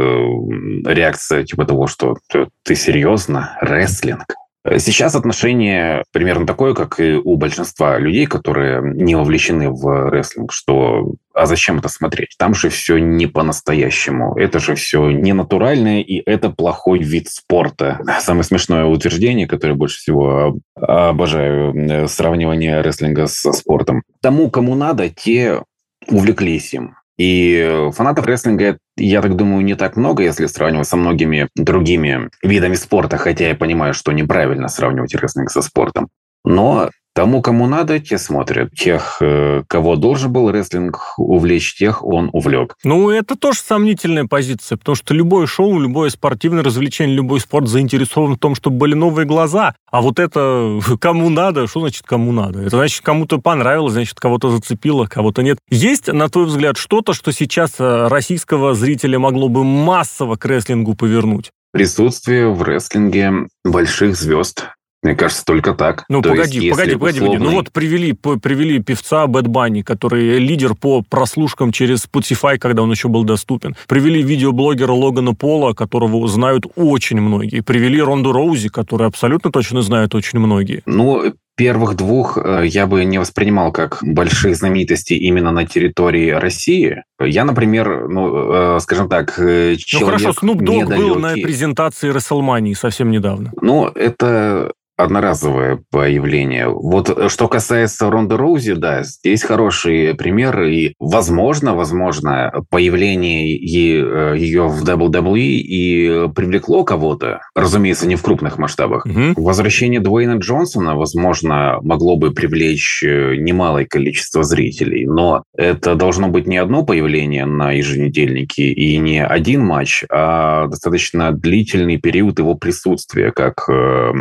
реакция 0.84 1.44
типа 1.44 1.64
того, 1.64 1.86
что 1.86 2.16
ты 2.64 2.74
серьезно, 2.74 3.56
рестлинг. 3.60 4.34
Сейчас 4.76 5.14
отношение 5.14 6.04
примерно 6.12 6.46
такое, 6.46 6.74
как 6.74 7.00
и 7.00 7.14
у 7.14 7.36
большинства 7.36 7.98
людей, 7.98 8.26
которые 8.26 8.82
не 8.82 9.14
вовлечены 9.14 9.70
в 9.70 10.10
рестлинг, 10.10 10.52
что 10.52 11.14
а 11.32 11.46
зачем 11.46 11.78
это 11.78 11.88
смотреть? 11.88 12.34
Там 12.38 12.54
же 12.54 12.68
все 12.68 12.98
не 12.98 13.26
по-настоящему. 13.26 14.36
Это 14.36 14.58
же 14.58 14.74
все 14.74 15.10
не 15.10 15.32
натуральное, 15.32 16.02
и 16.02 16.20
это 16.26 16.50
плохой 16.50 16.98
вид 16.98 17.28
спорта. 17.28 18.00
Самое 18.20 18.44
смешное 18.44 18.84
утверждение, 18.84 19.46
которое 19.46 19.74
больше 19.74 19.96
всего 19.96 20.58
обожаю, 20.74 21.74
э, 21.74 22.08
сравнивание 22.08 22.82
рестлинга 22.82 23.26
со 23.28 23.52
спортом. 23.52 24.02
Тому, 24.20 24.50
кому 24.50 24.74
надо, 24.74 25.08
те 25.08 25.62
увлеклись 26.08 26.74
им. 26.74 26.96
И 27.20 27.90
фанатов 27.92 28.24
рестлинга, 28.24 28.78
я 28.96 29.20
так 29.20 29.36
думаю, 29.36 29.62
не 29.62 29.74
так 29.74 29.94
много, 29.96 30.22
если 30.22 30.46
сравнивать 30.46 30.88
со 30.88 30.96
многими 30.96 31.50
другими 31.54 32.30
видами 32.42 32.72
спорта, 32.76 33.18
хотя 33.18 33.48
я 33.48 33.54
понимаю, 33.54 33.92
что 33.92 34.12
неправильно 34.12 34.68
сравнивать 34.68 35.14
рестлинг 35.14 35.50
со 35.50 35.60
спортом. 35.60 36.08
Но 36.46 36.88
Тому, 37.12 37.42
кому 37.42 37.66
надо, 37.66 37.98
те 37.98 38.18
смотрят. 38.18 38.72
Тех, 38.72 39.18
э, 39.20 39.62
кого 39.66 39.96
должен 39.96 40.32
был 40.32 40.50
рестлинг 40.50 41.14
увлечь, 41.16 41.74
тех 41.76 42.04
он 42.04 42.30
увлек. 42.32 42.76
Ну, 42.84 43.10
это 43.10 43.36
тоже 43.36 43.58
сомнительная 43.58 44.26
позиция, 44.26 44.78
потому 44.78 44.94
что 44.94 45.12
любое 45.12 45.46
шоу, 45.46 45.80
любое 45.80 46.10
спортивное 46.10 46.62
развлечение, 46.62 47.16
любой 47.16 47.40
спорт 47.40 47.68
заинтересован 47.68 48.36
в 48.36 48.38
том, 48.38 48.54
чтобы 48.54 48.76
были 48.76 48.94
новые 48.94 49.26
глаза. 49.26 49.74
А 49.90 50.02
вот 50.02 50.20
это 50.20 50.78
кому 51.00 51.30
надо, 51.30 51.66
что 51.66 51.80
значит 51.80 52.04
кому 52.06 52.30
надо? 52.30 52.60
Это 52.60 52.76
значит, 52.76 53.02
кому-то 53.02 53.38
понравилось, 53.38 53.94
значит, 53.94 54.18
кого-то 54.20 54.50
зацепило, 54.50 55.06
кого-то 55.06 55.42
нет. 55.42 55.58
Есть, 55.68 56.06
на 56.06 56.28
твой 56.28 56.46
взгляд, 56.46 56.76
что-то, 56.76 57.12
что 57.12 57.32
сейчас 57.32 57.74
э, 57.80 58.06
российского 58.06 58.74
зрителя 58.74 59.18
могло 59.18 59.48
бы 59.48 59.64
массово 59.64 60.36
к 60.36 60.46
рестлингу 60.46 60.94
повернуть? 60.94 61.50
Присутствие 61.72 62.48
в 62.48 62.62
рестлинге 62.62 63.48
больших 63.64 64.16
звезд, 64.16 64.70
мне 65.02 65.14
кажется, 65.14 65.44
только 65.46 65.72
так. 65.72 66.04
Ну, 66.10 66.20
То 66.20 66.30
погоди, 66.30 66.58
есть, 66.58 66.70
погоди, 66.70 66.94
погоди, 66.96 67.20
условный... 67.20 67.38
погоди. 67.38 67.50
Ну, 67.50 67.56
вот 67.56 67.72
привели, 67.72 68.12
привели 68.12 68.82
певца 68.82 69.26
Бэт 69.26 69.46
Банни, 69.46 69.80
который 69.80 70.38
лидер 70.38 70.74
по 70.74 71.02
прослушкам 71.02 71.72
через 71.72 72.04
Spotify, 72.04 72.58
когда 72.58 72.82
он 72.82 72.90
еще 72.90 73.08
был 73.08 73.24
доступен. 73.24 73.74
Привели 73.88 74.22
видеоблогера 74.22 74.92
Логана 74.92 75.34
Пола, 75.34 75.72
которого 75.72 76.28
знают 76.28 76.66
очень 76.76 77.20
многие. 77.20 77.60
Привели 77.62 78.00
Ронду 78.00 78.32
Роузи, 78.32 78.68
которую 78.68 79.08
абсолютно 79.08 79.50
точно 79.50 79.80
знают 79.80 80.14
очень 80.14 80.38
многие. 80.38 80.82
Ну, 80.84 81.32
первых 81.56 81.94
двух 81.94 82.38
э, 82.38 82.66
я 82.66 82.86
бы 82.86 83.04
не 83.04 83.18
воспринимал 83.18 83.72
как 83.72 83.98
больших 84.02 84.56
знаменитостей 84.56 85.16
именно 85.16 85.50
на 85.50 85.66
территории 85.66 86.30
России. 86.30 87.02
Я, 87.20 87.44
например, 87.44 88.08
ну, 88.08 88.76
э, 88.76 88.80
скажем 88.80 89.08
так, 89.08 89.34
человек 89.34 89.78
э, 89.82 89.98
Ну 90.00 90.06
хорошо, 90.06 90.30
Snoop 90.30 90.58
Dogg 90.58 90.96
был 90.96 91.14
на 91.16 91.34
презентации 91.34 92.12
WrestleMania 92.12 92.74
совсем 92.74 93.10
недавно. 93.10 93.52
Ну, 93.60 93.86
это 93.86 94.72
одноразовое 95.00 95.82
появление. 95.90 96.68
Вот 96.68 97.30
что 97.30 97.48
касается 97.48 98.10
Ронда 98.10 98.36
Роузи, 98.36 98.74
да, 98.74 99.02
здесь 99.02 99.42
хороший 99.42 100.14
пример, 100.14 100.62
и 100.62 100.94
возможно, 100.98 101.74
возможно, 101.74 102.52
появление 102.70 103.56
ее 103.56 104.68
в 104.68 104.84
WWE 104.84 105.40
и 105.40 106.28
привлекло 106.34 106.84
кого-то, 106.84 107.40
разумеется, 107.54 108.06
не 108.06 108.16
в 108.16 108.22
крупных 108.22 108.58
масштабах. 108.58 109.06
Угу. 109.06 109.42
Возвращение 109.42 110.00
Дуэйна 110.00 110.38
Джонсона, 110.38 110.96
возможно, 110.96 111.39
могло 111.42 112.16
бы 112.16 112.32
привлечь 112.32 113.02
э, 113.02 113.36
немалое 113.36 113.86
количество 113.86 114.42
зрителей, 114.42 115.06
но 115.06 115.44
это 115.56 115.94
должно 115.94 116.28
быть 116.28 116.46
не 116.46 116.56
одно 116.56 116.84
появление 116.84 117.46
на 117.46 117.72
еженедельнике 117.72 118.64
и 118.72 118.96
не 118.98 119.24
один 119.24 119.64
матч, 119.64 120.04
а 120.10 120.66
достаточно 120.66 121.32
длительный 121.32 121.98
период 121.98 122.38
его 122.38 122.54
присутствия, 122.54 123.32
как 123.32 123.68
э, 123.68 124.12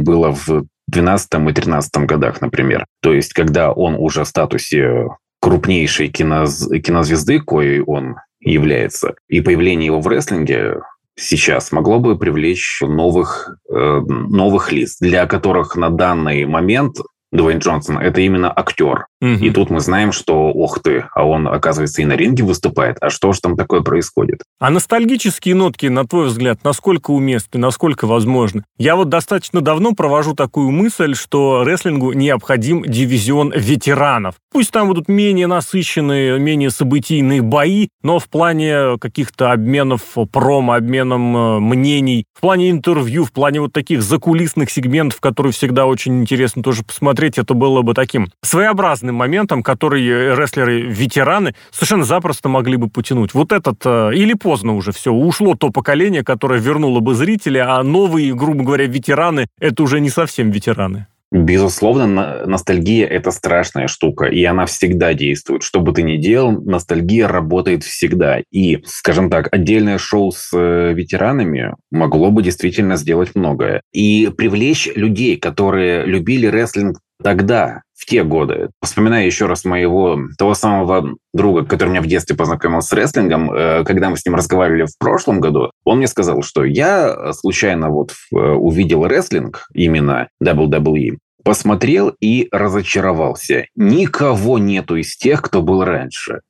было 0.00 0.32
в 0.32 0.66
2012 0.88 1.34
и 1.34 1.38
2013 1.38 1.96
годах, 2.06 2.40
например. 2.40 2.86
То 3.02 3.12
есть, 3.12 3.32
когда 3.32 3.72
он 3.72 3.94
уже 3.94 4.24
в 4.24 4.28
статусе 4.28 5.08
крупнейшей 5.40 6.08
киноз... 6.08 6.68
кинозвезды, 6.82 7.40
коей 7.40 7.80
он 7.80 8.16
является, 8.40 9.14
и 9.28 9.40
появление 9.40 9.86
его 9.86 10.00
в 10.00 10.06
рестлинге 10.06 10.76
сейчас 11.16 11.72
могло 11.72 11.98
бы 11.98 12.18
привлечь 12.18 12.80
новых, 12.82 13.56
э, 13.68 13.74
новых 13.74 14.72
лиц, 14.72 14.98
для 15.00 15.26
которых 15.26 15.76
на 15.76 15.90
данный 15.90 16.44
момент 16.44 16.96
Дуэйн 17.32 17.58
Джонсон– 17.58 17.98
это 18.00 18.20
именно 18.20 18.52
актер. 18.54 19.06
Угу. 19.34 19.44
И 19.44 19.50
тут 19.50 19.70
мы 19.70 19.80
знаем, 19.80 20.12
что, 20.12 20.50
ох 20.52 20.80
ты, 20.80 21.06
а 21.14 21.24
он, 21.24 21.48
оказывается, 21.48 22.02
и 22.02 22.04
на 22.04 22.14
ринге 22.14 22.44
выступает. 22.44 22.96
А 23.00 23.10
что 23.10 23.32
же 23.32 23.40
там 23.40 23.56
такое 23.56 23.80
происходит? 23.80 24.42
А 24.60 24.70
ностальгические 24.70 25.54
нотки, 25.54 25.86
на 25.86 26.06
твой 26.06 26.26
взгляд, 26.26 26.60
насколько 26.62 27.10
уместны, 27.10 27.58
насколько 27.58 28.06
возможны? 28.06 28.64
Я 28.78 28.94
вот 28.96 29.08
достаточно 29.08 29.60
давно 29.60 29.92
провожу 29.92 30.34
такую 30.34 30.70
мысль, 30.70 31.14
что 31.14 31.62
рестлингу 31.64 32.12
необходим 32.12 32.82
дивизион 32.82 33.52
ветеранов. 33.54 34.36
Пусть 34.52 34.70
там 34.70 34.88
будут 34.88 35.08
менее 35.08 35.46
насыщенные, 35.46 36.38
менее 36.38 36.70
событийные 36.70 37.42
бои, 37.42 37.88
но 38.02 38.18
в 38.18 38.28
плане 38.28 38.98
каких-то 38.98 39.52
обменов 39.52 40.02
промо, 40.30 40.74
обменом 40.74 41.36
э, 41.36 41.60
мнений, 41.60 42.24
в 42.34 42.40
плане 42.40 42.70
интервью, 42.70 43.24
в 43.24 43.32
плане 43.32 43.60
вот 43.60 43.72
таких 43.72 44.02
закулисных 44.02 44.70
сегментов, 44.70 45.20
которые 45.20 45.52
всегда 45.52 45.86
очень 45.86 46.20
интересно 46.20 46.62
тоже 46.62 46.84
посмотреть, 46.84 47.38
это 47.38 47.54
было 47.54 47.82
бы 47.82 47.94
таким 47.94 48.28
своеобразным 48.42 49.15
разным 49.16 49.26
моментам, 49.26 49.62
которые 49.62 50.36
рестлеры-ветераны 50.36 51.54
совершенно 51.70 52.04
запросто 52.04 52.48
могли 52.48 52.76
бы 52.76 52.88
потянуть. 52.88 53.34
Вот 53.34 53.52
этот, 53.52 53.82
э, 53.84 54.10
или 54.14 54.34
поздно 54.34 54.76
уже 54.76 54.92
все, 54.92 55.10
ушло 55.10 55.54
то 55.54 55.70
поколение, 55.70 56.22
которое 56.22 56.60
вернуло 56.60 57.00
бы 57.00 57.14
зрителя, 57.14 57.66
а 57.68 57.82
новые, 57.82 58.34
грубо 58.34 58.64
говоря, 58.64 58.86
ветераны, 58.86 59.46
это 59.60 59.82
уже 59.82 60.00
не 60.00 60.10
совсем 60.10 60.50
ветераны. 60.50 61.06
Безусловно, 61.32 62.46
ностальгия– 62.46 63.06
это 63.10 63.32
страшная 63.32 63.88
штука, 63.88 64.26
и 64.26 64.44
она 64.44 64.64
всегда 64.64 65.12
действует. 65.12 65.64
Что 65.64 65.80
бы 65.80 65.92
ты 65.92 66.02
ни 66.02 66.18
делал, 66.18 66.52
ностальгия 66.52 67.26
работает 67.26 67.82
всегда. 67.82 68.38
И, 68.52 68.78
скажем 68.86 69.28
так, 69.28 69.52
отдельное 69.52 69.98
шоу 69.98 70.30
с 70.30 70.56
э, 70.56 70.92
ветеранами 70.94 71.74
могло 71.90 72.30
бы 72.30 72.42
действительно 72.42 72.96
сделать 72.96 73.34
многое. 73.34 73.80
И 73.92 74.30
привлечь 74.36 74.88
людей, 74.94 75.36
которые 75.36 76.06
любили 76.06 76.46
рестлинг 76.46 77.00
тогда, 77.22 77.82
в 77.96 78.06
те 78.06 78.22
годы. 78.22 78.70
Вспоминаю 78.82 79.26
еще 79.26 79.46
раз 79.46 79.64
моего 79.64 80.18
того 80.38 80.54
самого 80.54 81.16
друга, 81.32 81.64
который 81.64 81.90
меня 81.90 82.02
в 82.02 82.06
детстве 82.06 82.36
познакомил 82.36 82.82
с 82.82 82.92
рестлингом, 82.92 83.50
э, 83.50 83.84
когда 83.84 84.10
мы 84.10 84.16
с 84.16 84.26
ним 84.26 84.34
разговаривали 84.34 84.84
в 84.84 84.98
прошлом 84.98 85.40
году, 85.40 85.70
он 85.84 85.98
мне 85.98 86.06
сказал, 86.06 86.42
что 86.42 86.64
я 86.64 87.32
случайно 87.32 87.90
вот 87.90 88.12
э, 88.12 88.36
увидел 88.36 89.06
рестлинг, 89.06 89.66
именно 89.72 90.28
WWE, 90.42 91.18
посмотрел 91.42 92.12
и 92.20 92.48
разочаровался. 92.50 93.66
Никого 93.76 94.58
нету 94.58 94.96
из 94.96 95.16
тех, 95.16 95.42
кто 95.42 95.62
был 95.62 95.84
раньше. 95.84 96.40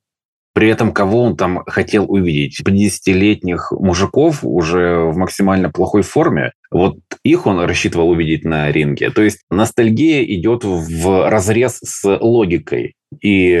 При 0.57 0.69
этом 0.69 0.91
кого 0.91 1.21
он 1.21 1.37
там 1.37 1.61
хотел 1.67 2.11
увидеть? 2.11 2.63
50-летних 2.67 3.71
мужиков 3.73 4.39
уже 4.41 5.01
в 5.01 5.15
максимально 5.15 5.69
плохой 5.69 6.01
форме. 6.01 6.51
Вот 6.71 6.97
их 7.23 7.45
он 7.45 7.59
рассчитывал 7.59 8.09
увидеть 8.09 8.43
на 8.43 8.71
ринге. 8.71 9.11
То 9.11 9.21
есть 9.21 9.41
ностальгия 9.51 10.23
идет 10.23 10.63
в 10.63 11.29
разрез 11.29 11.77
с 11.83 12.03
логикой. 12.19 12.95
И 13.21 13.55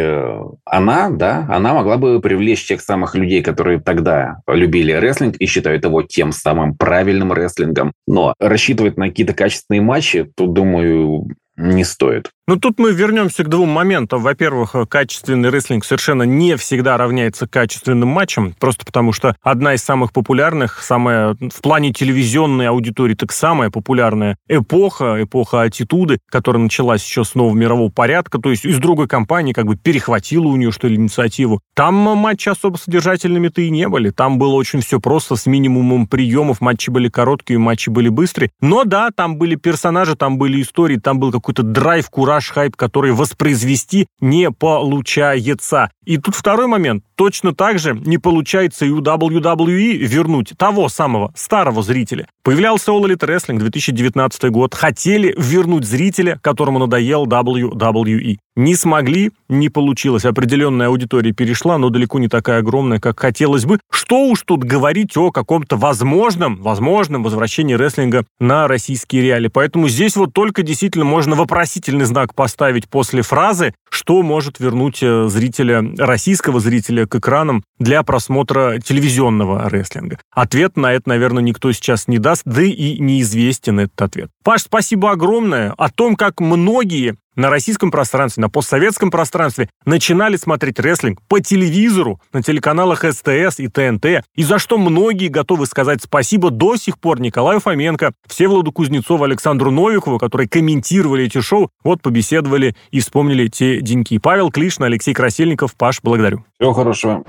она, 0.65 1.11
да, 1.11 1.45
она 1.51 1.75
могла 1.75 1.97
бы 1.97 2.19
привлечь 2.19 2.65
тех 2.65 2.81
самых 2.81 3.13
людей, 3.13 3.43
которые 3.43 3.79
тогда 3.79 4.37
любили 4.47 4.91
рестлинг 4.91 5.35
и 5.37 5.45
считают 5.45 5.85
его 5.85 6.01
тем 6.01 6.31
самым 6.31 6.75
правильным 6.75 7.31
рестлингом. 7.31 7.93
Но 8.07 8.33
рассчитывать 8.39 8.97
на 8.97 9.09
какие-то 9.09 9.35
качественные 9.35 9.81
матчи, 9.81 10.25
тут, 10.35 10.53
думаю, 10.53 11.27
не 11.57 11.83
стоит. 11.83 12.31
Ну, 12.49 12.55
тут 12.55 12.79
мы 12.79 12.93
вернемся 12.93 13.43
к 13.43 13.49
двум 13.49 13.67
моментам. 13.67 14.21
Во-первых, 14.21 14.73
качественный 14.87 15.49
рестлинг 15.49 15.83
совершенно 15.83 16.23
не 16.23 16.55
всегда 16.55 16.95
равняется 16.95 17.45
качественным 17.45 18.07
матчам, 18.07 18.55
просто 18.57 18.85
потому 18.85 19.11
что 19.11 19.35
одна 19.41 19.73
из 19.73 19.83
самых 19.83 20.13
популярных, 20.13 20.81
самая 20.81 21.33
в 21.33 21.61
плане 21.61 21.91
телевизионной 21.91 22.69
аудитории, 22.69 23.15
так 23.15 23.33
самая 23.33 23.69
популярная 23.69 24.37
эпоха, 24.47 25.21
эпоха 25.21 25.63
аттитуды, 25.63 26.19
которая 26.29 26.63
началась 26.63 27.03
еще 27.03 27.25
с 27.25 27.35
нового 27.35 27.53
мирового 27.53 27.89
порядка, 27.89 28.39
то 28.39 28.49
есть 28.49 28.63
из 28.63 28.77
другой 28.77 29.09
компании 29.09 29.51
как 29.51 29.65
бы 29.65 29.75
перехватила 29.75 30.47
у 30.47 30.55
нее, 30.55 30.71
что 30.71 30.87
ли, 30.87 30.95
инициативу. 30.95 31.59
Там 31.75 31.95
матчи 31.95 32.47
особо 32.47 32.77
содержательными-то 32.77 33.61
и 33.61 33.69
не 33.69 33.89
были. 33.89 34.11
Там 34.11 34.39
было 34.39 34.53
очень 34.53 34.79
все 34.79 35.01
просто, 35.01 35.35
с 35.35 35.47
минимумом 35.47 36.07
приемов, 36.07 36.61
матчи 36.61 36.89
были 36.89 37.09
короткие, 37.09 37.59
матчи 37.59 37.89
были 37.89 38.07
быстрые. 38.07 38.51
Но 38.61 38.85
да, 38.85 39.09
там 39.13 39.37
были 39.37 39.55
персонажи, 39.55 40.15
там 40.15 40.37
были 40.37 40.61
истории, 40.61 40.95
там 40.95 41.19
был 41.19 41.31
какой-то 41.47 41.63
драйв, 41.63 42.09
кураж, 42.09 42.49
хайп, 42.49 42.75
который 42.75 43.13
воспроизвести 43.13 44.07
не 44.19 44.51
получается. 44.51 45.89
И 46.03 46.17
тут 46.17 46.35
второй 46.35 46.67
момент. 46.67 47.05
Точно 47.15 47.55
так 47.55 47.79
же 47.79 47.93
не 47.93 48.17
получается 48.17 48.85
и 48.85 48.89
у 48.89 48.99
WWE 48.99 49.93
вернуть 49.93 50.53
того 50.57 50.89
самого 50.89 51.31
старого 51.35 51.81
зрителя. 51.83 52.27
Появлялся 52.47 52.91
All 52.91 53.01
Elite 53.01 53.27
Wrestling 53.27 53.59
2019 53.59 54.43
год. 54.51 54.73
Хотели 54.73 55.35
вернуть 55.37 55.83
зрителя, 55.83 56.39
которому 56.41 56.79
надоел 56.79 57.25
WWE. 57.25 58.37
Не 58.55 58.75
смогли, 58.75 59.33
не 59.49 59.67
получилось. 59.67 60.23
Определенная 60.23 60.87
аудитория 60.87 61.33
перешла, 61.33 61.77
но 61.77 61.89
далеко 61.89 62.19
не 62.19 62.29
такая 62.29 62.59
огромная, 62.59 63.01
как 63.01 63.19
хотелось 63.19 63.65
бы. 63.65 63.79
Что 63.91 64.29
уж 64.29 64.43
тут 64.43 64.63
говорить 64.63 65.17
о 65.17 65.31
каком-то 65.31 65.75
возможном, 65.75 66.55
возможном 66.61 67.21
возвращении 67.21 67.73
рестлинга 67.73 68.25
на 68.39 68.69
российские 68.69 69.23
реалии. 69.23 69.49
Поэтому 69.49 69.89
здесь 69.89 70.15
вот 70.15 70.31
только 70.31 70.63
действительно 70.63 71.03
можно 71.03 71.35
вопросительный 71.35 72.05
знак 72.05 72.33
поставить 72.33 72.87
после 72.87 73.23
фразы, 73.23 73.73
что 74.07 74.23
может 74.23 74.61
вернуть 74.61 75.03
э, 75.03 75.27
зрителя, 75.27 75.83
российского 75.97 76.61
зрителя 76.61 77.05
к 77.05 77.15
экранам 77.15 77.65
для 77.77 78.01
просмотра 78.03 78.79
телевизионного 78.79 79.69
рестлинга. 79.69 80.17
Ответ 80.31 80.77
на 80.77 80.93
это, 80.93 81.09
наверное, 81.09 81.43
никто 81.43 81.73
сейчас 81.73 82.07
не 82.07 82.17
даст, 82.17 82.43
да 82.45 82.63
и 82.63 82.99
неизвестен 82.99 83.81
этот 83.81 84.01
ответ. 84.01 84.29
Паш, 84.45 84.61
спасибо 84.61 85.11
огромное. 85.11 85.73
О 85.77 85.89
том, 85.89 86.15
как 86.15 86.39
многие 86.39 87.17
на 87.37 87.49
российском 87.49 87.91
пространстве, 87.91 88.41
на 88.41 88.49
постсоветском 88.49 89.11
пространстве 89.11 89.69
начинали 89.85 90.35
смотреть 90.35 90.79
рестлинг 90.79 91.21
по 91.29 91.39
телевизору, 91.39 92.19
на 92.33 92.43
телеканалах 92.43 93.05
СТС 93.05 93.59
и 93.59 93.69
ТНТ, 93.69 94.25
и 94.35 94.43
за 94.43 94.59
что 94.59 94.77
многие 94.77 95.29
готовы 95.29 95.67
сказать 95.67 96.01
спасибо 96.03 96.49
до 96.49 96.75
сих 96.75 96.99
пор 96.99 97.21
Николаю 97.21 97.61
Фоменко, 97.61 98.11
Всеволоду 98.27 98.71
Кузнецову, 98.71 99.23
Александру 99.23 99.71
Новикову, 99.71 100.17
которые 100.17 100.49
комментировали 100.49 101.25
эти 101.25 101.39
шоу, 101.39 101.69
вот 101.83 102.01
побеседовали 102.01 102.75
и 102.91 102.99
вспомнили 102.99 103.47
те 103.47 103.79
деньки. 103.81 104.17
Павел 104.17 104.51
Клишин, 104.51 104.83
Алексей 104.85 105.13
Красильников, 105.13 105.75
Паш, 105.75 105.99
благодарю. 106.01 106.43
Всего 106.59 106.73
хорошего. 106.73 107.23